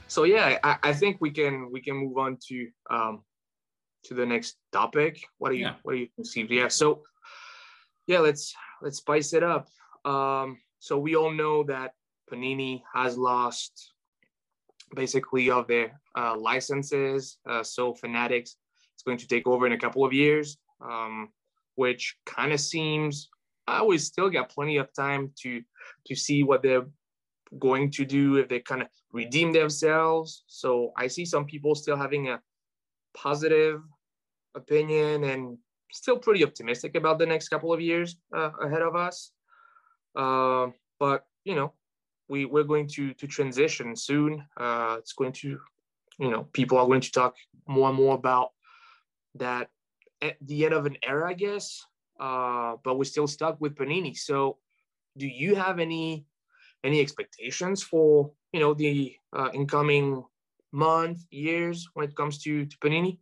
[0.07, 3.23] So yeah, I, I think we can we can move on to um
[4.09, 5.23] to the next topic.
[5.37, 5.75] What do you Yeah.
[5.83, 6.51] what do you conceive?
[6.51, 6.67] Yeah.
[6.67, 7.03] So
[8.07, 9.69] yeah, let's let's spice it up.
[10.03, 11.93] Um, so we all know that
[12.29, 13.93] Panini has lost
[14.95, 17.37] basically all their uh, licenses.
[17.47, 18.51] Uh, so Fanatics
[18.97, 21.29] is going to take over in a couple of years, um,
[21.75, 23.29] which kind of seems.
[23.67, 25.61] I always still got plenty of time to
[26.07, 26.87] to see what they're
[27.59, 30.43] going to do if they kind of redeem themselves.
[30.47, 32.41] So I see some people still having a
[33.13, 33.81] positive
[34.59, 35.57] opinion and
[35.91, 39.31] still pretty optimistic about the next couple of years uh, ahead of us.
[40.15, 40.67] Uh,
[40.99, 41.73] but you know,
[42.27, 44.43] we we're going to to transition soon.
[44.57, 45.59] Uh, it's going to,
[46.19, 47.35] you know, people are going to talk
[47.67, 48.49] more and more about
[49.35, 49.69] that
[50.21, 51.85] at the end of an era, I guess.
[52.19, 54.15] Uh, but we're still stuck with Panini.
[54.15, 54.57] So,
[55.17, 56.25] do you have any
[56.83, 60.23] any expectations for you know the uh, incoming
[60.71, 63.19] month, years when it comes to to Panini?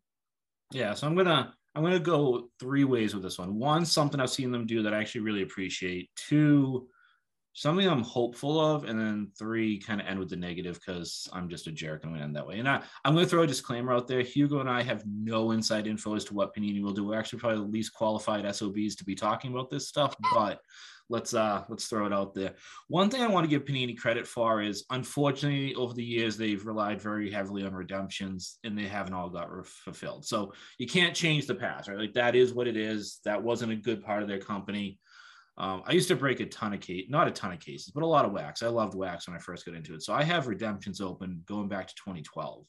[0.72, 3.58] Yeah, so I'm gonna I'm gonna go three ways with this one.
[3.58, 6.10] One, something I've seen them do that I actually really appreciate.
[6.16, 6.88] Two,
[7.58, 11.50] something I'm hopeful of, and then three, kind of end with the negative because I'm
[11.50, 12.04] just a jerk.
[12.04, 12.60] I'm gonna end that way.
[12.60, 14.22] And I, I'm gonna throw a disclaimer out there.
[14.22, 17.04] Hugo and I have no inside info as to what Panini will do.
[17.04, 20.60] We're actually probably the least qualified SOBs to be talking about this stuff, but
[21.10, 22.54] let's uh let's throw it out there.
[22.90, 26.64] One thing I want to give Panini credit for is unfortunately over the years they've
[26.64, 30.26] relied very heavily on redemptions and they haven't all got re- fulfilled.
[30.26, 31.98] So you can't change the past, right?
[31.98, 33.20] Like that is what it is.
[33.26, 35.00] That wasn't a good part of their company.
[35.58, 38.08] Um, I used to break a ton of not a ton of cases, but a
[38.08, 38.62] lot of wax.
[38.62, 40.04] I loved wax when I first got into it.
[40.04, 42.66] So I have redemptions open going back to 2012.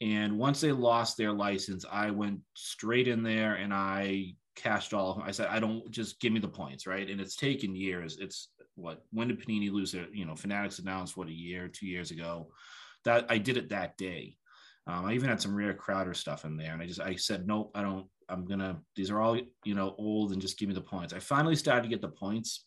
[0.00, 5.10] And once they lost their license, I went straight in there and I cashed all
[5.10, 5.26] of them.
[5.26, 7.08] I said, I don't just give me the points, right?
[7.08, 8.18] And it's taken years.
[8.20, 11.86] It's what when did Panini lose their, you know, Fanatics announced what a year, two
[11.86, 12.48] years ago.
[13.04, 14.36] That I did it that day.
[14.86, 17.46] Um, I even had some rare Crowder stuff in there, and I just I said,
[17.46, 18.06] nope, I don't.
[18.28, 18.80] I'm gonna.
[18.96, 21.12] These are all you know old, and just give me the points.
[21.12, 22.66] I finally started to get the points,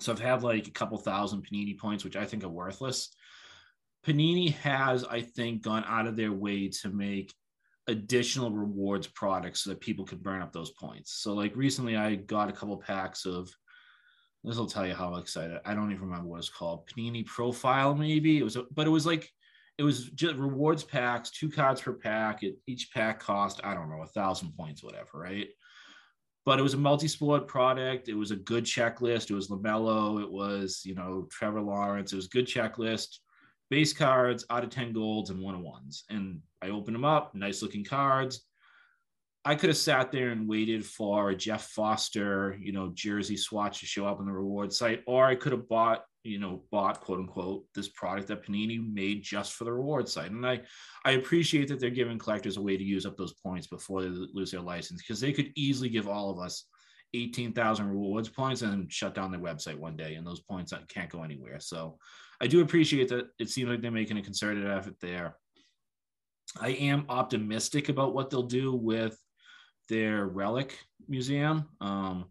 [0.00, 3.14] so I've had like a couple thousand Panini points, which I think are worthless.
[4.06, 7.32] Panini has, I think, gone out of their way to make
[7.86, 11.12] additional rewards products so that people could burn up those points.
[11.12, 13.50] So, like recently, I got a couple packs of.
[14.44, 15.60] This will tell you how excited.
[15.64, 16.88] I don't even remember what it's called.
[16.88, 19.30] Panini Profile, maybe it was, a, but it was like
[19.78, 22.42] it was just rewards packs, two cards per pack.
[22.42, 25.48] It, each pack cost I don't know a thousand points, whatever, right?
[26.44, 28.08] but it was a multi-sport product.
[28.08, 29.30] It was a good checklist.
[29.30, 30.20] It was LaMelo.
[30.22, 32.12] It was, you know, Trevor Lawrence.
[32.12, 33.18] It was good checklist,
[33.70, 36.04] base cards out of 10 golds and one on ones.
[36.10, 38.44] And I opened them up, nice looking cards.
[39.44, 43.80] I could have sat there and waited for a Jeff Foster, you know, jersey swatch
[43.80, 47.00] to show up on the reward site, or I could have bought you know bought
[47.00, 50.30] quote unquote this product that Panini made just for the reward site.
[50.30, 50.60] And I
[51.04, 54.08] I appreciate that they're giving collectors a way to use up those points before they
[54.08, 56.66] lose their license because they could easily give all of us
[57.14, 61.22] 18,000 rewards points and shut down their website one day and those points can't go
[61.22, 61.60] anywhere.
[61.60, 61.98] So
[62.40, 65.36] I do appreciate that it seems like they're making a concerted effort there.
[66.60, 69.18] I am optimistic about what they'll do with
[69.88, 71.68] their relic museum.
[71.80, 72.26] Um,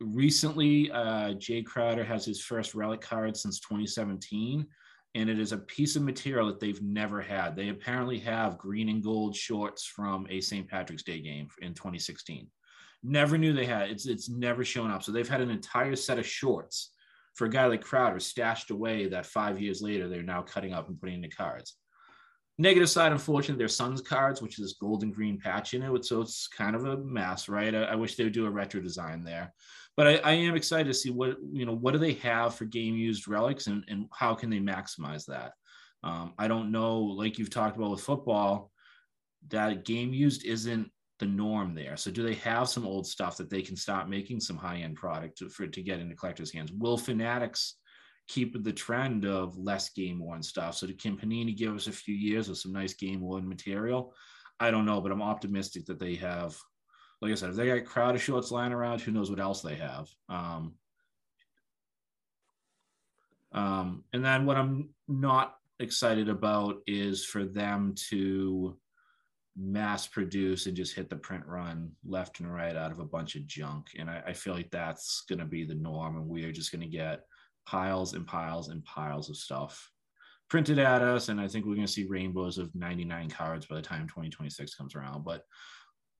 [0.00, 4.66] recently, uh, Jae Crowder has his first relic card since 2017,
[5.14, 7.54] and it is a piece of material that they've never had.
[7.54, 10.68] They apparently have green and gold shorts from a St.
[10.68, 12.48] Patrick's Day game in 2016.
[13.02, 13.90] Never knew they had.
[13.90, 15.02] It's it's never shown up.
[15.02, 16.92] So they've had an entire set of shorts
[17.34, 20.88] for a guy like Crowder stashed away that five years later they're now cutting up
[20.88, 21.76] and putting into cards.
[22.56, 26.04] Negative side, unfortunately, their Suns cards, which is this golden green patch in it.
[26.04, 27.74] So it's kind of a mess, right?
[27.74, 29.52] I, I wish they would do a retro design there.
[29.96, 32.64] But I, I, am excited to see what, you know, what do they have for
[32.64, 35.52] game used relics and, and how can they maximize that?
[36.02, 38.70] Um, I don't know, like you've talked about with football,
[39.48, 40.90] that game used isn't
[41.20, 41.96] the norm there.
[41.96, 44.96] So do they have some old stuff that they can start making some high end
[44.96, 46.72] product to, for to get into collectors' hands?
[46.72, 47.76] Will Fanatics
[48.26, 50.76] keep the trend of less game worn stuff.
[50.76, 54.14] So can Panini give us a few years of some nice game worn material?
[54.60, 56.56] I don't know, but I'm optimistic that they have.
[57.20, 59.76] Like I said, if they got Crowder shorts lying around, who knows what else they
[59.76, 60.08] have.
[60.28, 60.74] Um,
[63.52, 68.76] um, and then what I'm not excited about is for them to
[69.56, 73.36] mass produce and just hit the print run left and right out of a bunch
[73.36, 73.90] of junk.
[73.98, 76.72] And I, I feel like that's going to be the norm, and we are just
[76.72, 77.24] going to get
[77.66, 79.90] piles and piles and piles of stuff
[80.48, 81.28] printed at us.
[81.28, 84.74] And I think we're going to see rainbows of 99 cards by the time 2026
[84.74, 85.24] comes around.
[85.24, 85.42] But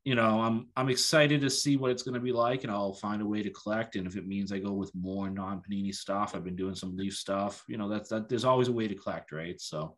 [0.05, 2.93] you know, I'm I'm excited to see what it's going to be like, and I'll
[2.93, 3.97] find a way to collect.
[3.97, 7.15] And if it means I go with more non-panini stuff, I've been doing some leaf
[7.15, 7.65] stuff.
[7.69, 8.29] You know, that's that.
[8.29, 9.59] There's always a way to collect, right?
[9.59, 9.97] So,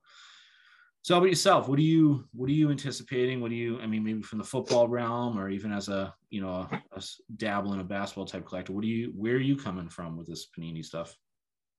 [1.02, 1.68] so about yourself?
[1.68, 3.40] What are you What are you anticipating?
[3.40, 3.80] What do you?
[3.80, 7.02] I mean, maybe from the football realm, or even as a you know a, a
[7.36, 8.72] dabble in a basketball type collector.
[8.72, 9.12] What do you?
[9.16, 11.16] Where are you coming from with this panini stuff?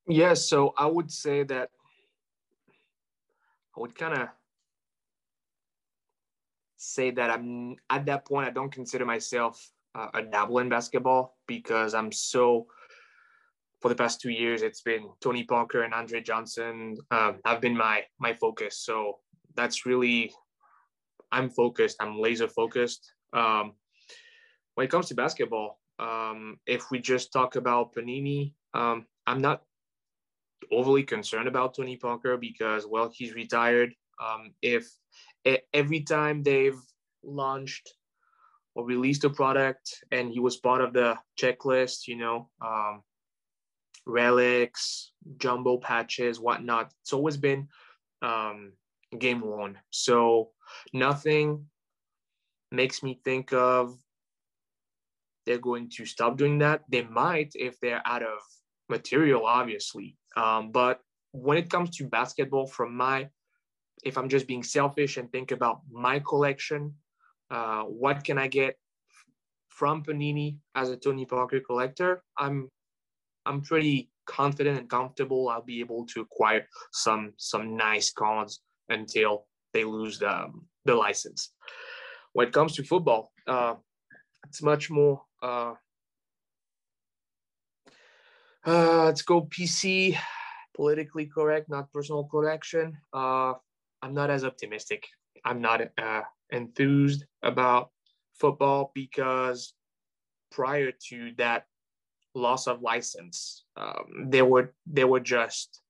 [0.08, 1.70] Yes, so I would say that
[3.76, 4.30] I would kind of
[6.78, 8.48] say that I'm at that point.
[8.48, 12.68] I don't consider myself uh, a dabble in basketball because I'm so.
[13.80, 17.78] For the past two years, it's been Tony Parker and Andre Johnson um, have been
[17.78, 18.80] my my focus.
[18.80, 19.20] So
[19.56, 20.34] that's really,
[21.32, 21.98] I'm focused.
[22.00, 23.14] I'm laser focused.
[23.34, 23.74] Um,
[24.74, 29.62] when it comes to basketball, um, if we just talk about Panini, um, I'm not
[30.72, 33.94] overly concerned about Tony Parker because, well, he's retired.
[34.24, 34.90] Um, if
[35.74, 36.80] every time they've
[37.24, 37.94] launched
[38.76, 43.02] or released a product and he was part of the checklist, you know, um,
[44.06, 47.68] relics, jumbo patches, whatnot, it's always been
[48.22, 48.74] um,
[49.18, 49.78] game worn.
[49.90, 50.50] So
[50.94, 51.66] nothing
[52.72, 53.98] makes me think of
[55.46, 56.82] they're going to stop doing that.
[56.90, 58.40] They might if they're out of
[58.90, 60.18] material, obviously.
[60.38, 63.30] Um, but when it comes to basketball, from my,
[64.04, 66.94] if I'm just being selfish and think about my collection,
[67.50, 68.78] uh, what can I get
[69.70, 72.24] from Panini as a Tony Parker collector?
[72.38, 72.70] I'm,
[73.46, 75.50] I'm pretty confident and comfortable.
[75.50, 80.48] I'll be able to acquire some some nice cards until they lose the
[80.86, 81.54] the license.
[82.34, 83.76] When it comes to football, uh,
[84.48, 85.74] it's much more uh,
[88.68, 90.18] uh, let's go PC,
[90.76, 92.98] politically correct, not personal correction.
[93.14, 93.54] Uh,
[94.02, 95.08] I'm not as optimistic.
[95.46, 97.92] I'm not uh, enthused about
[98.34, 99.74] football because
[100.52, 101.66] prior to that
[102.36, 105.82] loss of license, um, they were they were just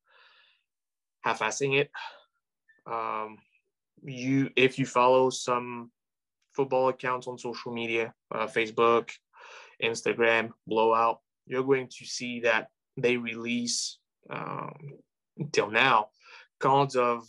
[1.22, 1.90] half-assing it.
[2.86, 3.38] Um,
[4.04, 5.92] you if you follow some
[6.56, 9.10] football accounts on social media, uh, Facebook,
[9.84, 13.98] Instagram, Blowout, you're going to see that they release
[14.30, 14.94] um,
[15.38, 16.10] until now
[16.60, 17.28] cards of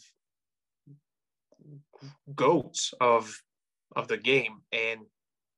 [2.35, 3.43] goats of
[3.97, 4.61] of the game.
[4.73, 5.01] And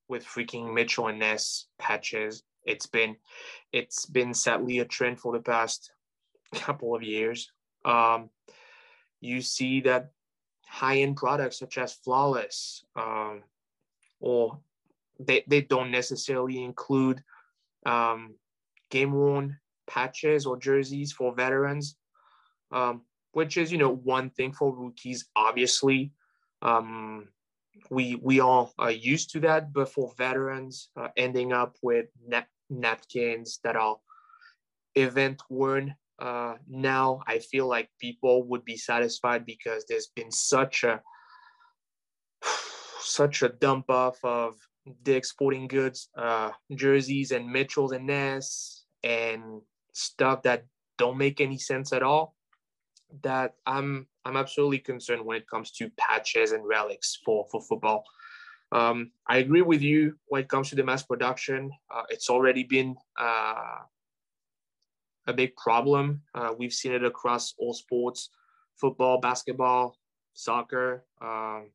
[0.09, 3.17] with freaking Mitchell and Ness patches it's been
[3.73, 5.93] it's been sadly a trend for the past
[6.55, 7.51] couple of years.
[7.85, 8.31] Um,
[9.21, 10.11] you see that
[10.67, 13.43] high-end products such as flawless um,
[14.21, 14.59] or
[15.19, 17.23] they, they don't necessarily include
[17.87, 18.35] um,
[18.91, 19.59] game worn
[19.91, 21.97] patches or jerseys for veterans,
[22.73, 26.13] um, which is, you know, one thing for rookies, obviously.
[26.63, 27.29] Um,
[27.91, 32.57] we we all are used to that, but for veterans, uh, ending up with nap-
[32.69, 33.97] napkins that are
[34.95, 40.85] event worn uh, now, I feel like people would be satisfied because there's been such
[40.85, 41.01] a
[43.01, 44.55] such a dump off of
[45.03, 49.63] Dick's Sporting Goods uh, jerseys and Mitchell's and Ness and
[49.93, 50.65] stuff that
[50.99, 52.35] don't make any sense at all.
[53.23, 58.05] That I'm I'm absolutely concerned when it comes to patches and relics for for football.
[58.73, 61.73] Um, I agree with you when it comes to the mass production.
[61.93, 63.79] Uh, it's already been uh,
[65.27, 66.23] a big problem.
[66.35, 68.31] Uh, we've seen it across all sports:
[68.81, 69.97] football, basketball,
[70.35, 71.05] soccer.
[71.21, 71.71] Um,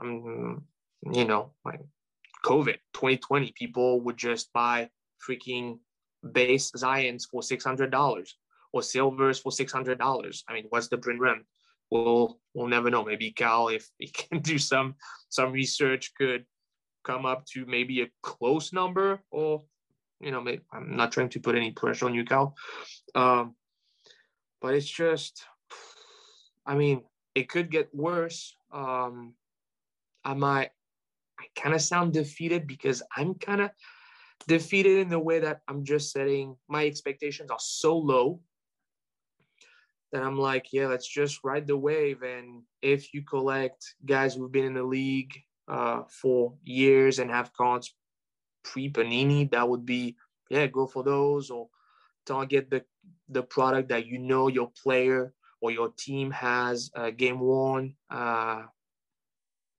[0.00, 0.64] I'm,
[1.12, 1.80] you know, like
[2.44, 4.90] COVID 2020, people would just buy
[5.28, 5.78] freaking
[6.32, 8.36] base Zions for six hundred dollars
[8.72, 10.44] or silvers for six hundred dollars.
[10.48, 11.44] I mean, what's the print run?
[11.90, 13.04] We'll we'll never know.
[13.04, 14.94] Maybe Cal, if he can do some
[15.28, 16.44] some research, could
[17.04, 19.20] come up to maybe a close number.
[19.30, 19.62] Or
[20.20, 22.54] you know, maybe, I'm not trying to put any pressure on you, Cal,
[23.14, 23.56] um,
[24.60, 25.44] but it's just,
[26.64, 27.02] I mean,
[27.34, 28.54] it could get worse.
[28.72, 29.34] Um,
[30.24, 30.70] I might,
[31.40, 33.70] I kind of sound defeated because I'm kind of
[34.42, 38.40] defeated in the way that I'm just setting my expectations are so low
[40.12, 42.22] that I'm like, yeah, let's just ride the wave.
[42.22, 45.32] And if you collect guys who've been in the league
[45.68, 47.94] uh, for years and have cards
[48.62, 50.16] pre Panini, that would be
[50.50, 51.68] yeah, go for those or
[52.26, 52.84] target the
[53.30, 55.32] the product that you know your player
[55.62, 58.62] or your team has uh, game worn uh,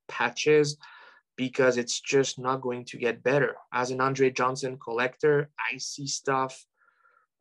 [0.07, 0.78] patches
[1.36, 3.55] because it's just not going to get better.
[3.73, 6.65] As an Andre Johnson collector, I see stuff,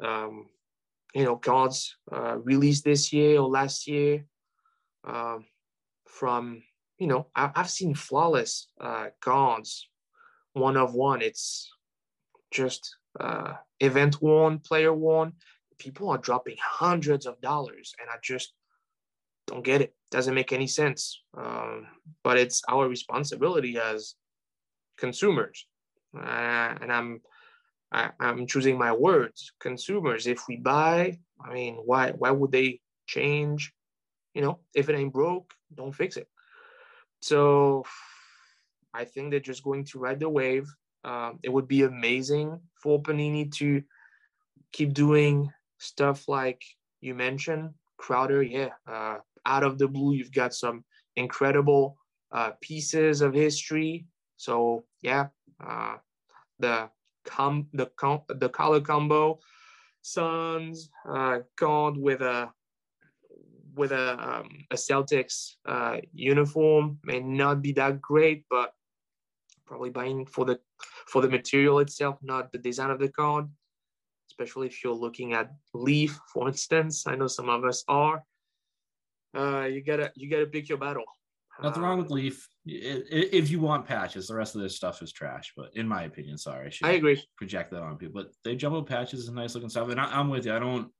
[0.02, 0.46] um,
[1.14, 4.24] you know, cards uh, released this year or last year
[5.04, 5.44] um,
[6.08, 6.62] from,
[6.98, 9.88] you know, I, have seen flawless uh, cards,
[10.54, 11.20] one of one.
[11.20, 11.70] It's
[12.50, 15.34] just uh, event worn, player worn.
[15.78, 18.54] People are dropping hundreds of dollars, and I just
[19.52, 19.94] don't get it.
[20.10, 21.22] Doesn't make any sense.
[21.36, 21.86] Um,
[22.24, 24.14] but it's our responsibility as
[24.98, 25.66] consumers,
[26.16, 27.20] uh, and I'm
[27.92, 29.52] I, am i am choosing my words.
[29.60, 30.26] Consumers.
[30.26, 33.72] If we buy, I mean, why why would they change?
[34.34, 36.28] You know, if it ain't broke, don't fix it.
[37.20, 37.84] So
[38.94, 40.66] I think they're just going to ride the wave.
[41.04, 43.82] Um, it would be amazing for Panini to
[44.72, 46.62] keep doing stuff like
[47.00, 48.42] you mentioned, Crowder.
[48.42, 50.84] Yeah, uh, out of the blue, you've got some
[51.16, 51.96] incredible
[52.32, 54.06] uh, pieces of history.
[54.36, 55.28] So yeah,
[55.64, 55.96] uh,
[56.58, 56.90] the
[57.24, 59.40] com the com the color combo,
[60.02, 62.50] Suns uh, called with a
[63.74, 68.72] with a um, a Celtics uh, uniform may not be that great, but
[69.66, 70.58] probably buying for the
[71.06, 73.48] for the material itself, not the design of the card.
[74.30, 77.06] Especially if you're looking at Leaf, for instance.
[77.06, 78.24] I know some of us are.
[79.36, 81.04] Uh, you gotta you gotta pick your battle.
[81.62, 82.48] Nothing wrong with uh, Leaf.
[82.64, 85.52] If you want patches, the rest of this stuff is trash.
[85.56, 87.22] But in my opinion, sorry, I, I agree.
[87.36, 90.30] Project that on people, but they jumbo patches is nice looking stuff, and I, I'm
[90.30, 90.54] with you.
[90.54, 90.90] I don't,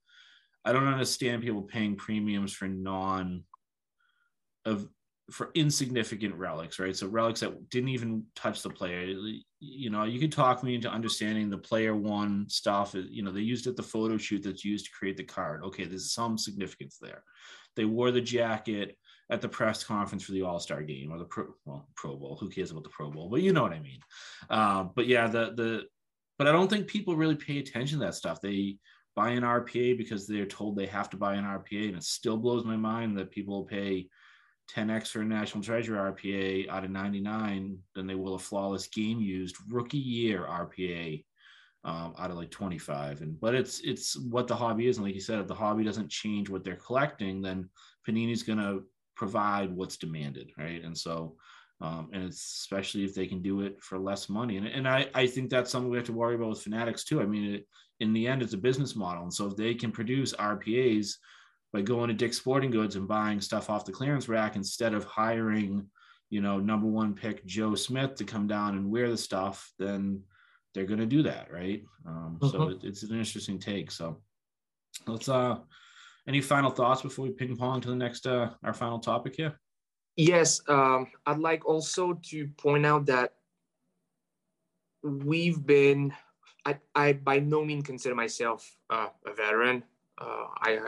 [0.65, 3.45] I don't understand people paying premiums for non
[4.65, 4.89] of
[5.31, 6.95] for insignificant relics, right?
[6.95, 9.15] So relics that didn't even touch the player.
[9.61, 12.95] You know, you could talk me into understanding the player one stuff.
[12.95, 15.63] You know, they used it the photo shoot that's used to create the card.
[15.65, 17.23] Okay, there's some significance there.
[17.77, 18.97] They wore the jacket
[19.31, 22.37] at the press conference for the All Star game or the Pro, well, Pro Bowl.
[22.41, 23.29] Who cares about the Pro Bowl?
[23.29, 24.01] But you know what I mean.
[24.51, 25.85] Uh, but yeah, the the
[26.39, 28.41] but I don't think people really pay attention to that stuff.
[28.41, 28.79] They
[29.15, 32.37] buy an RPA because they're told they have to buy an RPA, and it still
[32.37, 34.09] blows my mind that people pay
[34.75, 39.21] 10x for a national treasure RPA out of 99 than they will a flawless game
[39.21, 41.25] used rookie year RPA
[41.85, 43.23] um, out of like 25.
[43.23, 44.99] And but it's it's what the hobby is.
[44.99, 47.69] And like you said, if the hobby doesn't change what they're collecting, then
[48.07, 48.81] Panini's gonna
[49.17, 50.83] provide what's demanded, right?
[50.85, 51.37] And so
[51.83, 54.57] um, and it's especially if they can do it for less money.
[54.57, 57.21] And, and I, I think that's something we have to worry about with Fanatics too.
[57.21, 57.67] I mean, it,
[57.99, 59.25] in the end, it's a business model.
[59.25, 61.15] And so if they can produce RPAs
[61.73, 65.05] by going to Dick's Sporting Goods and buying stuff off the clearance rack instead of
[65.05, 65.89] hiring,
[66.31, 70.23] you know, number one pick Joe Smith to come down and wear the stuff, then
[70.73, 71.83] they're going to do that, right?
[72.07, 72.73] Um, So mm-hmm.
[72.73, 73.91] it, it's an interesting take.
[73.91, 74.23] So
[75.07, 75.29] let's.
[75.29, 75.57] uh
[76.29, 79.59] Any final thoughts before we ping pong to the next uh our final topic here?
[80.17, 83.35] Yes, um, I'd like also to point out that
[85.03, 86.13] we've been.
[86.65, 89.83] I, I by no means consider myself uh, a veteran.
[90.21, 90.79] Uh, I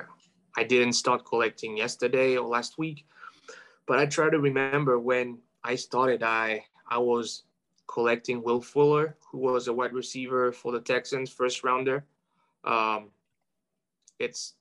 [0.57, 3.07] I didn't start collecting yesterday or last week,
[3.89, 6.23] but I try to remember when I started.
[6.23, 7.43] I I was
[7.87, 12.05] collecting Will Fuller, who was a wide receiver for the Texans, first rounder.
[12.65, 13.11] Um,
[14.19, 14.55] it's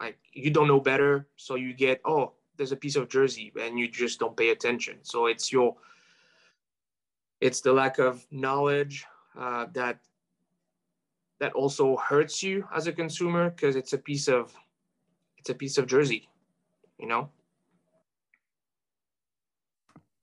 [0.00, 3.78] like you don't know better, so you get oh, there's a piece of jersey, and
[3.78, 4.98] you just don't pay attention.
[5.02, 5.76] So it's your
[7.40, 9.04] it's the lack of knowledge
[9.38, 10.00] uh, that
[11.38, 14.54] that also hurts you as a consumer because it's a piece of
[15.38, 16.28] it's a piece of jersey
[16.98, 17.28] you know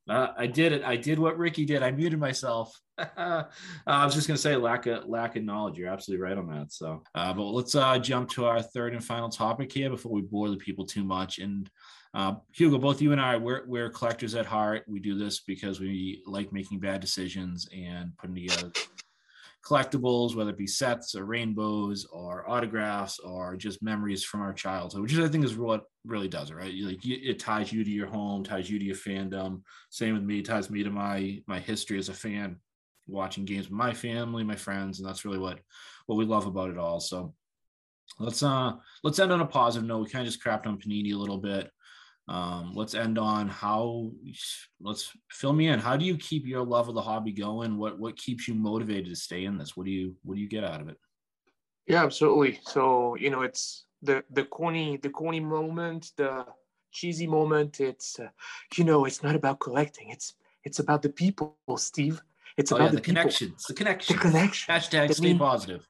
[0.09, 0.83] uh, I did it.
[0.83, 1.81] I did what Ricky did.
[1.81, 2.77] I muted myself.
[2.97, 3.43] uh,
[3.87, 5.77] I was just going to say lack of lack of knowledge.
[5.77, 6.71] You're absolutely right on that.
[6.71, 10.21] So, uh, but let's uh, jump to our third and final topic here before we
[10.21, 11.39] bore the people too much.
[11.39, 11.69] And
[12.13, 14.83] uh, Hugo, both you and I, we're, we're collectors at heart.
[14.87, 18.71] We do this because we like making bad decisions and putting together
[19.65, 25.01] collectibles, whether it be sets or rainbows or autographs or just memories from our childhood,
[25.01, 26.73] which is, I think is what really does it, right?
[26.73, 29.61] Like it ties you to your home, ties you to your fandom.
[29.89, 32.57] Same with me, ties me to my my history as a fan,
[33.07, 35.59] watching games with my family, my friends, and that's really what
[36.07, 36.99] what we love about it all.
[36.99, 37.33] So
[38.19, 39.99] let's uh let's end on a positive note.
[39.99, 41.71] We kind of just crapped on Panini a little bit
[42.27, 44.11] um, let's end on how
[44.79, 45.79] let's fill me in.
[45.79, 47.77] How do you keep your love of the hobby going?
[47.77, 49.75] What what keeps you motivated to stay in this?
[49.75, 50.97] What do you what do you get out of it?
[51.85, 52.59] Yeah absolutely.
[52.63, 56.45] So you know it's the the corny the corny moment the
[56.93, 57.81] cheesy moment.
[57.81, 58.29] It's uh,
[58.77, 60.09] you know it's not about collecting.
[60.09, 62.21] It's it's about the people steve.
[62.55, 64.17] It's oh, about yeah, the, the connections the connections.
[64.17, 65.85] The connection hashtag the stay mean, positive.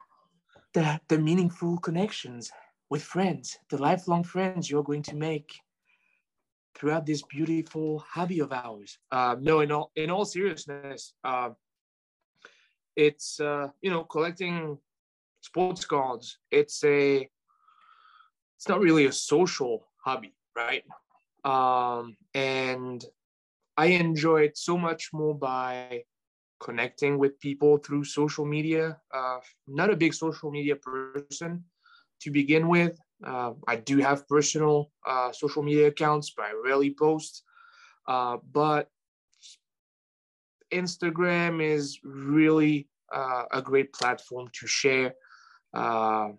[0.73, 2.51] the the meaningful connections
[2.89, 5.59] with friends the lifelong friends you're going to make
[6.75, 8.97] throughout this beautiful hobby of ours.
[9.11, 11.49] Uh, no, in all in all seriousness, uh,
[12.95, 14.77] it's uh, you know collecting
[15.41, 16.39] sports cards.
[16.51, 17.29] It's a
[18.57, 20.83] it's not really a social hobby, right?
[21.43, 23.03] Um, and
[23.77, 26.03] I enjoy it so much more by
[26.59, 28.97] connecting with people through social media.
[29.13, 31.63] Uh, not a big social media person
[32.21, 32.97] to begin with.
[33.25, 37.43] Uh, I do have personal uh, social media accounts, but I rarely post.
[38.07, 38.89] Uh, but
[40.71, 45.13] Instagram is really uh, a great platform to share
[45.73, 46.29] uh,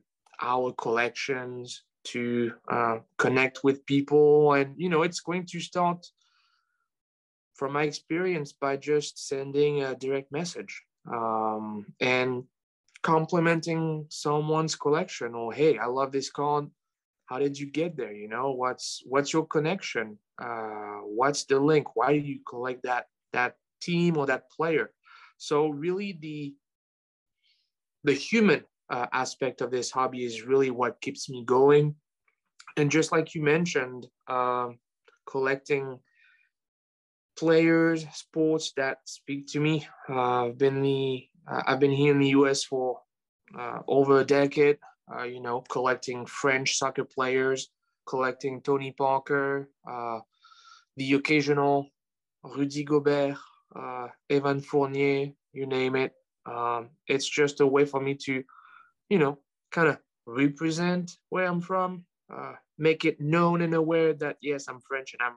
[0.40, 6.04] our collections, to uh, connect with people, and you know, it's going to start
[7.54, 12.44] from my experience by just sending a direct message um, and
[13.04, 15.34] complimenting someone's collection.
[15.34, 16.70] Or hey i love this card
[17.26, 18.12] how did you get there?
[18.12, 20.18] You know what's what's your connection?
[20.40, 21.96] Uh, what's the link?
[21.96, 24.90] Why do you collect that that team or that player?
[25.38, 26.54] So really the
[28.04, 31.94] the human uh, aspect of this hobby is really what keeps me going.
[32.76, 34.70] And just like you mentioned uh,
[35.26, 35.98] collecting
[37.36, 42.20] players sports that speak to me uh, i've been the uh, I've been here in
[42.20, 43.00] the US for
[43.58, 44.78] uh, over a decade,
[45.14, 47.68] uh, you know, collecting French soccer players,
[48.06, 50.20] collecting Tony Parker, uh,
[50.96, 51.88] the occasional
[52.42, 53.36] Rudy Gobert,
[53.74, 56.12] uh, Evan Fournier, you name it.
[56.46, 58.42] Um, it's just a way for me to,
[59.08, 59.38] you know,
[59.72, 64.80] kind of represent where I'm from, uh, make it known and aware that, yes, I'm
[64.80, 65.34] French and I'm,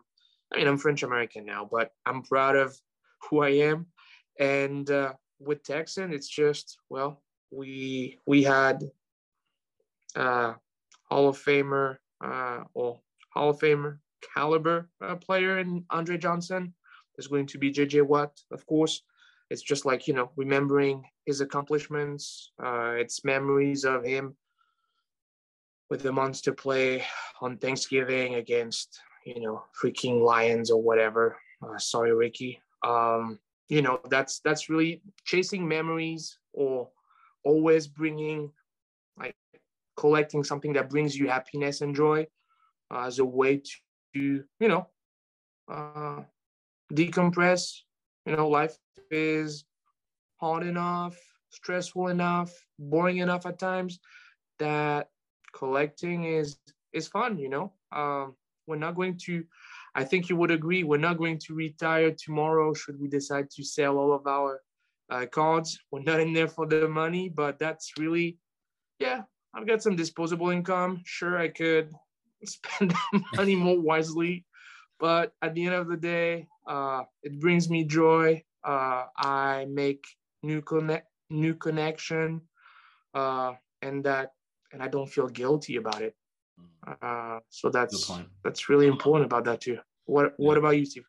[0.53, 2.77] I mean, I'm French American now, but I'm proud of
[3.29, 3.87] who I am.
[4.39, 4.89] And,
[5.39, 7.21] with Texan, it's just well,
[7.51, 8.83] we we had
[10.15, 10.53] uh,
[11.09, 12.99] Hall of Famer uh, or
[13.33, 13.99] Hall of Famer
[14.33, 16.73] caliber uh, player in Andre Johnson.
[17.15, 19.01] There's going to be JJ Watt, of course.
[19.49, 22.51] It's just like you know remembering his accomplishments.
[22.63, 24.35] Uh, it's memories of him
[25.89, 27.03] with the monster play
[27.41, 31.37] on Thanksgiving against you know freaking Lions or whatever.
[31.61, 32.61] Uh, sorry, Ricky.
[32.83, 33.39] Um,
[33.69, 36.89] you know that's that's really chasing memories or
[37.43, 38.51] always bringing
[39.19, 39.35] like
[39.97, 42.25] collecting something that brings you happiness and joy
[42.93, 43.61] uh, as a way
[44.13, 44.87] to you know
[45.71, 46.21] uh,
[46.93, 47.81] decompress.
[48.25, 48.77] You know life
[49.11, 49.65] is
[50.39, 51.17] hard enough
[51.49, 53.99] stressful enough boring enough at times
[54.59, 55.09] that
[55.53, 56.57] collecting is
[56.93, 57.73] is fun you know?
[57.91, 58.35] Um,
[58.67, 59.43] we're not going to
[59.97, 63.63] I think you would agree we're not going to retire tomorrow should we decide to
[63.63, 64.61] sell all of our
[65.09, 65.79] uh, cards.
[65.91, 68.37] We're not in there for the money, but that's really,
[68.99, 69.23] yeah,
[69.55, 71.01] I've got some disposable income.
[71.03, 71.91] Sure, I could
[72.45, 72.93] spend
[73.35, 74.45] money more wisely,
[74.99, 78.43] but at the end of the day, uh, it brings me joy.
[78.63, 80.05] Uh, I make
[80.43, 82.41] new connect, new connection,
[83.15, 84.33] uh, and that,
[84.71, 86.13] and I don't feel guilty about it.
[87.01, 88.11] Uh, so that's
[88.43, 89.77] that's really important about that too.
[90.05, 90.59] What What Yeah.
[90.59, 91.05] about you, Steve?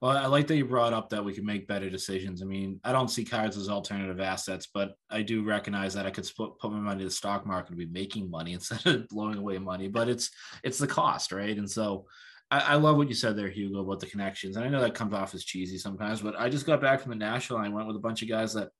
[0.00, 2.40] Well, I like that you brought up that we can make better decisions.
[2.40, 6.10] I mean, I don't see cards as alternative assets, but I do recognize that I
[6.10, 9.08] could put, put my money in the stock market and be making money instead of
[9.08, 9.88] blowing away money.
[9.88, 10.30] But it's
[10.64, 11.56] it's the cost, right?
[11.56, 12.06] And so
[12.50, 14.56] I, I love what you said there, Hugo, about the connections.
[14.56, 17.10] And I know that comes off as cheesy sometimes, but I just got back from
[17.10, 17.58] the national.
[17.58, 18.70] And I went with a bunch of guys that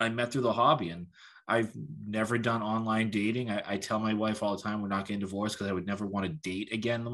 [0.00, 1.06] I met through the hobby, and
[1.50, 1.72] I've
[2.06, 3.50] never done online dating.
[3.50, 5.86] I, I tell my wife all the time we're not getting divorced because I would
[5.86, 7.04] never want to date again.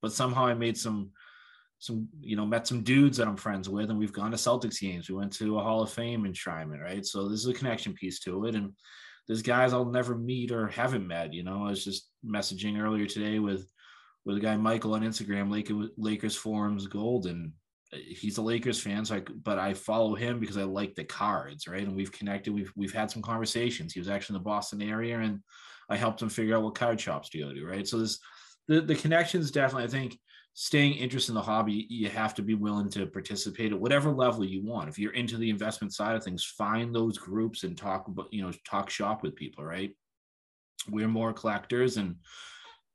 [0.00, 1.10] But somehow I made some
[1.78, 4.80] some, you know, met some dudes that I'm friends with, and we've gone to Celtics
[4.80, 5.10] games.
[5.10, 7.04] We went to a Hall of Fame enshrinement, right?
[7.04, 8.54] So this is a connection piece to it.
[8.54, 8.72] And
[9.26, 11.32] there's guys I'll never meet or haven't met.
[11.34, 13.68] You know, I was just messaging earlier today with
[14.24, 17.52] with a guy Michael on Instagram, Lakers, Lakers forums gold, and
[17.92, 19.04] he's a Lakers fan.
[19.04, 21.82] So I, but I follow him because I like the cards, right?
[21.82, 22.52] And we've connected.
[22.52, 23.92] We've we've had some conversations.
[23.92, 25.40] He was actually in the Boston area, and
[25.88, 27.86] I helped him figure out what card shops to go to, right?
[27.86, 28.18] So this
[28.68, 29.84] the the connections definitely.
[29.84, 30.18] I think
[30.54, 34.44] staying interested in the hobby, you have to be willing to participate at whatever level
[34.44, 34.88] you want.
[34.88, 38.52] If you're into the investment side of things, find those groups and talk you know,
[38.68, 39.94] talk shop with people, right?
[40.90, 42.16] We're more collectors and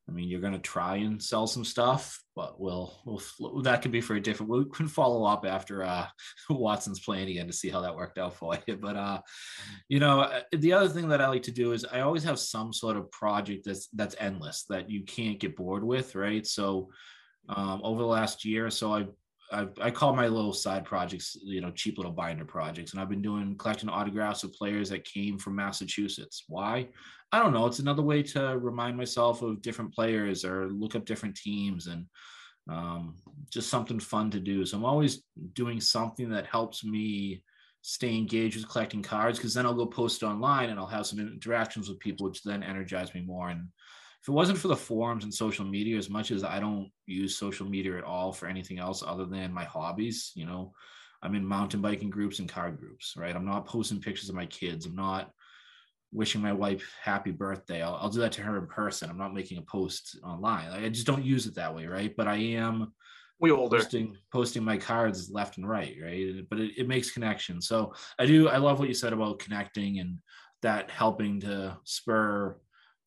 [0.08, 3.92] I mean, you're going to try and sell some stuff, but we'll, we'll, that could
[3.92, 6.06] be for a different, we can follow up after uh,
[6.50, 8.76] Watson's playing again to see how that worked out for you.
[8.76, 9.20] But, uh,
[9.88, 12.38] you know, uh, the other thing that I like to do is I always have
[12.38, 16.14] some sort of project that's, that's endless that you can't get bored with.
[16.14, 16.46] Right.
[16.46, 16.88] So,
[17.50, 19.08] um, over the last year or so, I've,
[19.50, 22.92] I've, I call my little side projects, you know, cheap little binder projects.
[22.92, 26.44] And I've been doing collecting autographs of players that came from Massachusetts.
[26.48, 26.88] Why?
[27.32, 27.66] I don't know.
[27.66, 32.06] It's another way to remind myself of different players or look up different teams and
[32.70, 33.16] um,
[33.50, 34.64] just something fun to do.
[34.66, 35.22] So I'm always
[35.54, 37.42] doing something that helps me
[37.82, 41.06] stay engaged with collecting cards because then I'll go post it online and I'll have
[41.06, 43.48] some interactions with people, which then energize me more.
[43.48, 43.68] And
[44.22, 47.38] if it wasn't for the forums and social media, as much as I don't use
[47.38, 50.72] social media at all for anything else other than my hobbies, you know,
[51.22, 53.34] I'm in mountain biking groups and card groups, right?
[53.34, 54.86] I'm not posting pictures of my kids.
[54.86, 55.30] I'm not
[56.12, 57.82] wishing my wife happy birthday.
[57.82, 59.10] I'll, I'll do that to her in person.
[59.10, 60.70] I'm not making a post online.
[60.70, 62.14] I just don't use it that way, right?
[62.16, 62.92] But I am
[63.40, 66.44] we older posting posting my cards left and right, right?
[66.50, 67.68] But it, it makes connections.
[67.68, 68.48] So I do.
[68.48, 70.18] I love what you said about connecting and
[70.62, 72.56] that helping to spur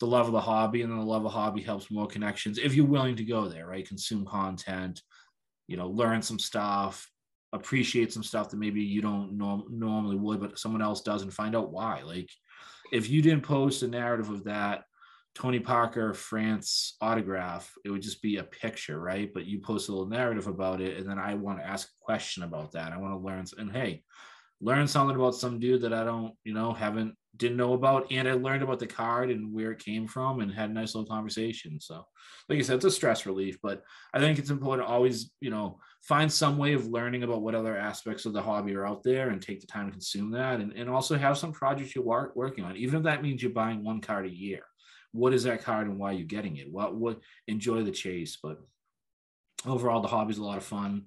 [0.01, 2.73] the love of the hobby and then the love of hobby helps more connections if
[2.73, 3.87] you're willing to go there right?
[3.87, 4.99] Consume content
[5.67, 7.07] you know learn some stuff
[7.53, 11.31] appreciate some stuff that maybe you don't norm- normally would but someone else does and
[11.31, 12.01] find out why.
[12.01, 12.29] Like
[12.91, 14.83] if you didn't post a narrative of that
[15.33, 19.31] tony parker france autograph it would just be a picture right?
[19.31, 22.03] But you post a little narrative about it and then i want to ask a
[22.03, 22.91] question about that.
[22.91, 24.03] I want to learn and hey
[24.61, 28.27] learn something about some dude that i don't you know haven't didn't know about and
[28.27, 31.09] i learned about the card and where it came from and had a nice little
[31.09, 31.79] conversation.
[31.79, 32.05] So
[32.49, 35.49] like you said it's a stress relief but i think it's important to always you
[35.49, 39.03] know find some way of learning about what other aspects of the hobby are out
[39.03, 42.03] there and take the time to consume that and, and also have some projects you're
[42.03, 44.63] work, working on even if that means you're buying one card a year.
[45.13, 46.71] What is that card and why are you getting it?
[46.71, 48.57] What what enjoy the chase but
[49.65, 51.03] overall the hobby's a lot of fun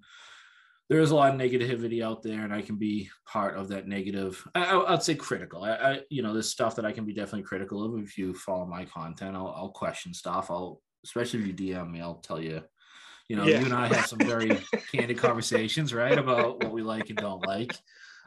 [0.90, 3.88] there is a lot of negativity out there and i can be part of that
[3.88, 4.46] negative.
[4.54, 5.64] I, would say critical.
[5.64, 8.02] I, I, you know there's stuff that i can be definitely critical of.
[8.02, 10.50] If you follow my content i'll, I'll question stuff.
[10.50, 12.62] I'll especially if you dm me i'll tell you
[13.28, 13.60] you know Yeah.
[13.60, 14.58] you and i have some very
[14.92, 17.74] candid conversations right about what we like and don't like.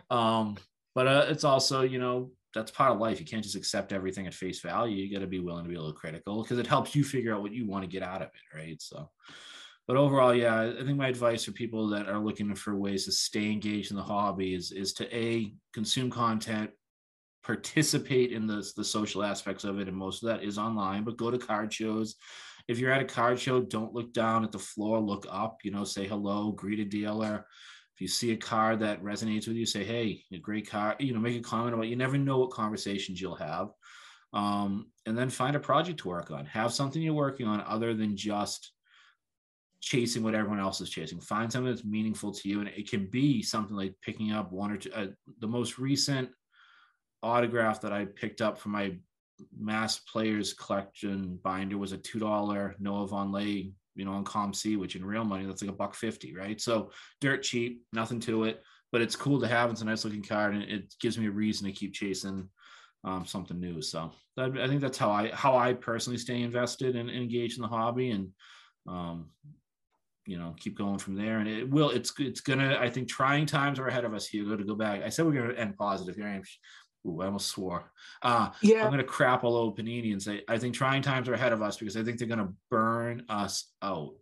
[0.10, 0.58] Um
[0.96, 3.20] but uh, it's also you know that's part of life.
[3.20, 4.96] You can't just accept everything at face value.
[4.96, 7.36] You got to be willing to be a little critical because it helps you figure
[7.36, 8.82] out what you want to get out of it right?
[8.82, 9.08] So
[9.88, 13.12] but overall, yeah, I think my advice for people that are looking for ways to
[13.14, 16.72] stay engaged in the hobby is is to a consume content,
[17.44, 21.06] participate in the the social aspects of it, and most of that is online.
[21.06, 22.16] But go to card shows.
[22.68, 25.00] If you're at a card show, don't look down at the floor.
[25.00, 25.60] Look up.
[25.64, 27.46] You know, say hello, greet a dealer.
[27.96, 31.14] If you see a card that resonates with you, say, "Hey, a great card." You
[31.14, 31.86] know, make a comment about.
[31.86, 31.90] It.
[31.90, 33.70] You never know what conversations you'll have.
[34.34, 36.46] Um, and then find a project to work on.
[36.46, 38.74] Have something you're working on other than just
[39.88, 41.22] chasing what everyone else is chasing.
[41.22, 44.72] Find something that's meaningful to you, and it can be something like picking up one
[44.72, 44.92] or two.
[44.92, 45.08] Uh,
[45.40, 46.30] the most recent
[47.24, 48.98] autograph that I picked up for my
[49.58, 54.78] mass players collection binder was a two dollar Noah Von Vonleh, you know, on COMC,
[54.78, 56.60] which in real money that's like a buck fifty, right?
[56.60, 58.62] So dirt cheap, nothing to it,
[58.92, 59.72] but it's cool to have.
[59.72, 62.50] It's a nice looking card, and it gives me a reason to keep chasing.
[63.04, 63.82] Um, something new.
[63.82, 67.62] So that, I think that's how I how I personally stay invested and engaged in
[67.62, 68.30] the hobby and
[68.88, 69.30] um,
[70.28, 73.46] you know keep going from there and it will it's it's gonna i think trying
[73.46, 76.16] times are ahead of us hugo to go back i said we're gonna end positive
[76.16, 76.44] here i am
[77.06, 77.92] Ooh, I almost swore.
[78.22, 78.82] Uh, yeah.
[78.82, 81.54] I'm going to crap all over Panini and say I think trying times are ahead
[81.54, 84.14] of us because I think they're going to burn us out.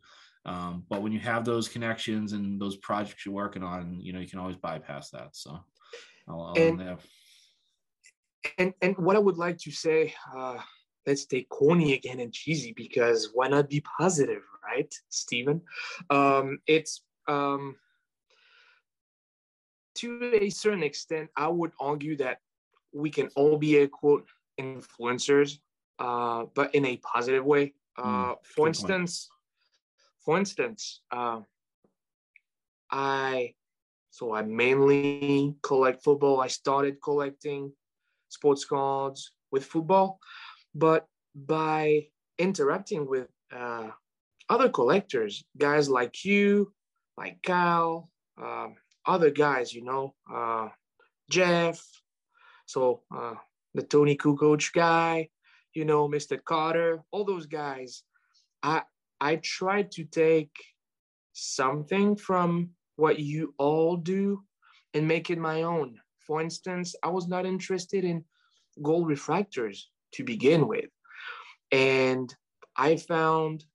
[0.45, 4.19] Um, but when you have those connections and those projects you're working on, you know
[4.19, 5.29] you can always bypass that.
[5.31, 5.59] So,
[6.27, 6.97] I'll, I'll and,
[8.59, 10.57] and and what I would like to say, uh,
[11.07, 14.43] let's stay corny again and cheesy because why not be positive,
[14.75, 15.61] right, Stephen?
[16.09, 17.75] Um, it's um,
[19.95, 22.39] to a certain extent, I would argue that
[22.93, 24.27] we can all be a quote
[24.59, 25.59] influencers,
[25.99, 27.73] uh, but in a positive way.
[27.97, 29.29] Uh, mm, for instance,
[30.23, 31.39] for instance, uh,
[32.91, 33.53] I
[34.11, 36.39] so I mainly collect football.
[36.41, 37.71] I started collecting
[38.29, 40.19] sports cards with football,
[40.73, 42.07] but by
[42.37, 43.89] interacting with uh,
[44.49, 46.71] other collectors, guys like you,
[47.17, 48.09] like Kyle,
[48.41, 48.75] um,
[49.05, 50.69] other guys, you know, uh,
[51.29, 51.83] Jeff,
[52.65, 53.35] so uh,
[53.73, 55.29] the Toni Kukoc guy,
[55.73, 56.43] you know, Mr.
[56.43, 58.03] Carter, all those guys.
[58.63, 58.83] I
[59.19, 60.55] I tried to take
[61.33, 64.43] something from what you all do
[64.93, 65.99] and make it my own.
[66.25, 68.23] For instance, I was not interested in
[68.81, 69.83] gold refractors
[70.13, 70.89] to begin with.
[71.71, 72.33] And
[72.77, 73.65] I found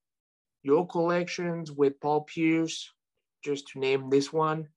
[0.62, 2.90] your collections with Paul Pierce,
[3.44, 4.68] just to name this one.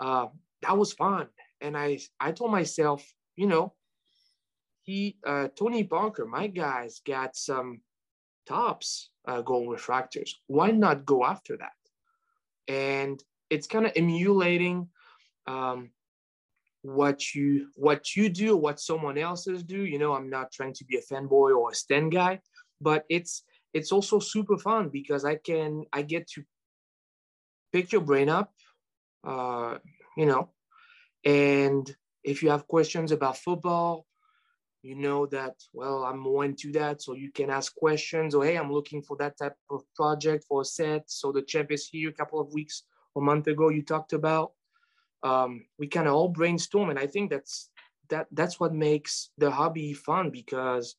[0.00, 0.26] Uh,
[0.62, 1.28] that was fun.
[1.60, 3.04] And I, I told myself,
[3.36, 3.74] you know,
[4.82, 7.80] he uh, Tony Parker, my guys got some
[8.46, 10.30] Topps uh, gold refractors.
[10.46, 11.72] Why not go after that?
[12.72, 14.88] And it's kind of emulating
[15.46, 15.90] um,
[16.82, 19.84] what you what you do, what someone else's do.
[19.84, 22.40] You know, I'm not trying to be a fanboy or a stand guy,
[22.80, 23.42] but it's
[23.76, 26.42] it's also super fun because I can I get to
[27.72, 28.50] pick your brain up,
[29.22, 29.76] uh,
[30.16, 30.48] you know,
[31.24, 31.84] and
[32.24, 34.06] if you have questions about football,
[34.82, 37.02] you know that, well, I'm more into that.
[37.02, 40.62] So you can ask questions or, hey, I'm looking for that type of project for
[40.62, 41.10] a set.
[41.10, 44.52] So the champ is here a couple of weeks or month ago you talked about.
[45.22, 46.90] Um, we kind of all brainstorm.
[46.90, 47.68] And I think that's
[48.08, 50.96] that that's what makes the hobby fun because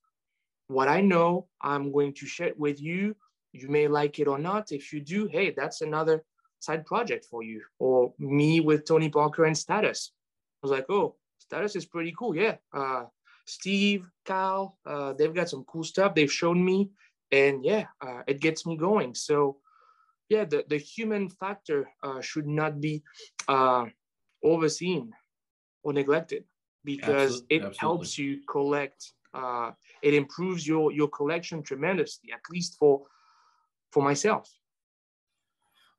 [0.68, 3.16] what I know, I'm going to share it with you.
[3.54, 4.72] You may like it or not.
[4.72, 6.24] If you do, hey, that's another
[6.60, 7.62] side project for you.
[7.80, 10.12] Or me with Tony Parker and status
[10.62, 12.36] I was like, oh, status is pretty cool.
[12.36, 12.56] Yeah.
[12.74, 13.06] Uh,
[13.46, 16.90] Steve, Kyle, uh, they've got some cool stuff they've shown me.
[17.32, 19.14] And yeah, uh, it gets me going.
[19.14, 19.58] So
[20.30, 23.04] yeah, the, the human factor uh, should not be
[23.48, 23.86] uh,
[24.44, 25.12] overseen
[25.84, 26.44] or neglected
[26.84, 27.56] because Absolutely.
[27.56, 27.78] it Absolutely.
[27.80, 29.14] helps you collect.
[29.38, 29.72] Uh,
[30.02, 33.04] it improves your your collection tremendously, at least for
[33.92, 34.50] for myself.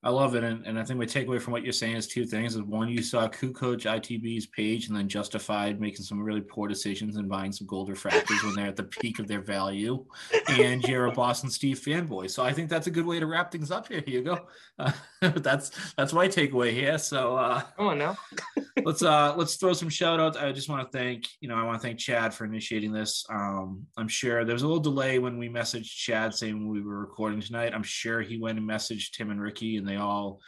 [0.05, 0.45] I love it.
[0.45, 2.55] And, and I think my takeaway from what you're saying is two things.
[2.55, 7.17] Is one, you saw Kukoc ITB's page and then justified making some really poor decisions
[7.17, 10.05] and buying some gold refractors when they're at the peak of their value.
[10.49, 12.31] And you're a Boston Steve fanboy.
[12.31, 14.47] So I think that's a good way to wrap things up here, Hugo.
[14.79, 16.97] Uh, that's that's my takeaway here.
[16.99, 18.15] So uh oh no.
[18.85, 20.37] let's uh let's throw some shout outs.
[20.37, 23.27] I just want to thank, you know, I want to thank Chad for initiating this.
[23.31, 27.01] Um, I'm sure there was a little delay when we messaged Chad saying we were
[27.01, 27.75] recording tonight.
[27.75, 30.41] I'm sure he went and messaged Tim and Ricky and they all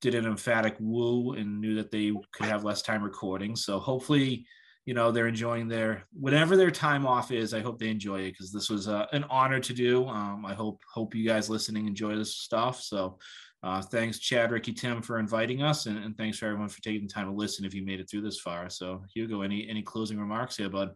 [0.00, 3.54] did an emphatic woo and knew that they could have less time recording.
[3.54, 4.46] So hopefully,
[4.86, 7.52] you know, they're enjoying their whatever their time off is.
[7.52, 10.06] I hope they enjoy it because this was uh, an honor to do.
[10.06, 12.80] Um, I hope hope you guys listening enjoy this stuff.
[12.80, 13.18] So
[13.62, 17.02] uh, thanks, Chad, Ricky, Tim, for inviting us, and, and, thanks for everyone for taking
[17.02, 17.66] the time to listen.
[17.66, 20.92] If you made it through this far, so Hugo, any any closing remarks here, bud?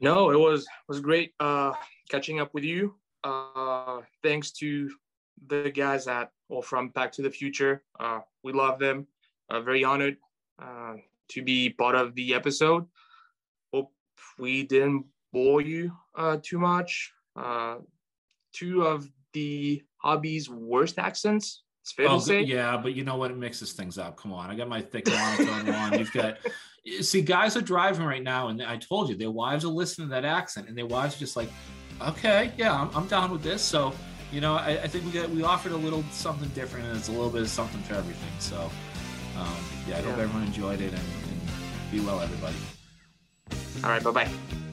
[0.00, 1.72] No, it was was great uh,
[2.10, 2.96] catching up with you.
[3.22, 4.90] Uh, thanks to
[5.46, 7.82] the guys at or from Pack to the Future.
[7.98, 9.06] Uh, we love them.
[9.50, 10.16] Uh, very honored
[10.60, 10.94] uh,
[11.30, 12.86] to be part of the episode.
[13.72, 13.92] Hope
[14.38, 17.12] we didn't bore you uh, too much.
[17.36, 17.76] Uh,
[18.52, 21.62] two of the hobby's worst accents.
[21.82, 22.42] It's fair oh, to say.
[22.42, 23.30] Yeah, but you know what?
[23.30, 24.16] It mixes things up.
[24.16, 25.98] Come on, I got my thick monotone on.
[25.98, 26.38] You've got
[27.00, 30.14] see guys are driving right now, and I told you their wives are listening to
[30.14, 31.48] that accent, and their wives are just like,
[32.00, 33.62] okay, yeah, I'm, I'm down with this.
[33.62, 33.94] So
[34.32, 37.08] you know, I, I, think we got we offered a little something different, and it's
[37.08, 38.32] a little bit of something for everything.
[38.38, 38.70] So,
[39.38, 39.46] um,
[39.86, 40.04] yeah, I yeah.
[40.04, 41.40] hope everyone enjoyed it, and, and
[41.90, 42.56] be well, everybody.
[43.84, 44.64] All right, bye bye.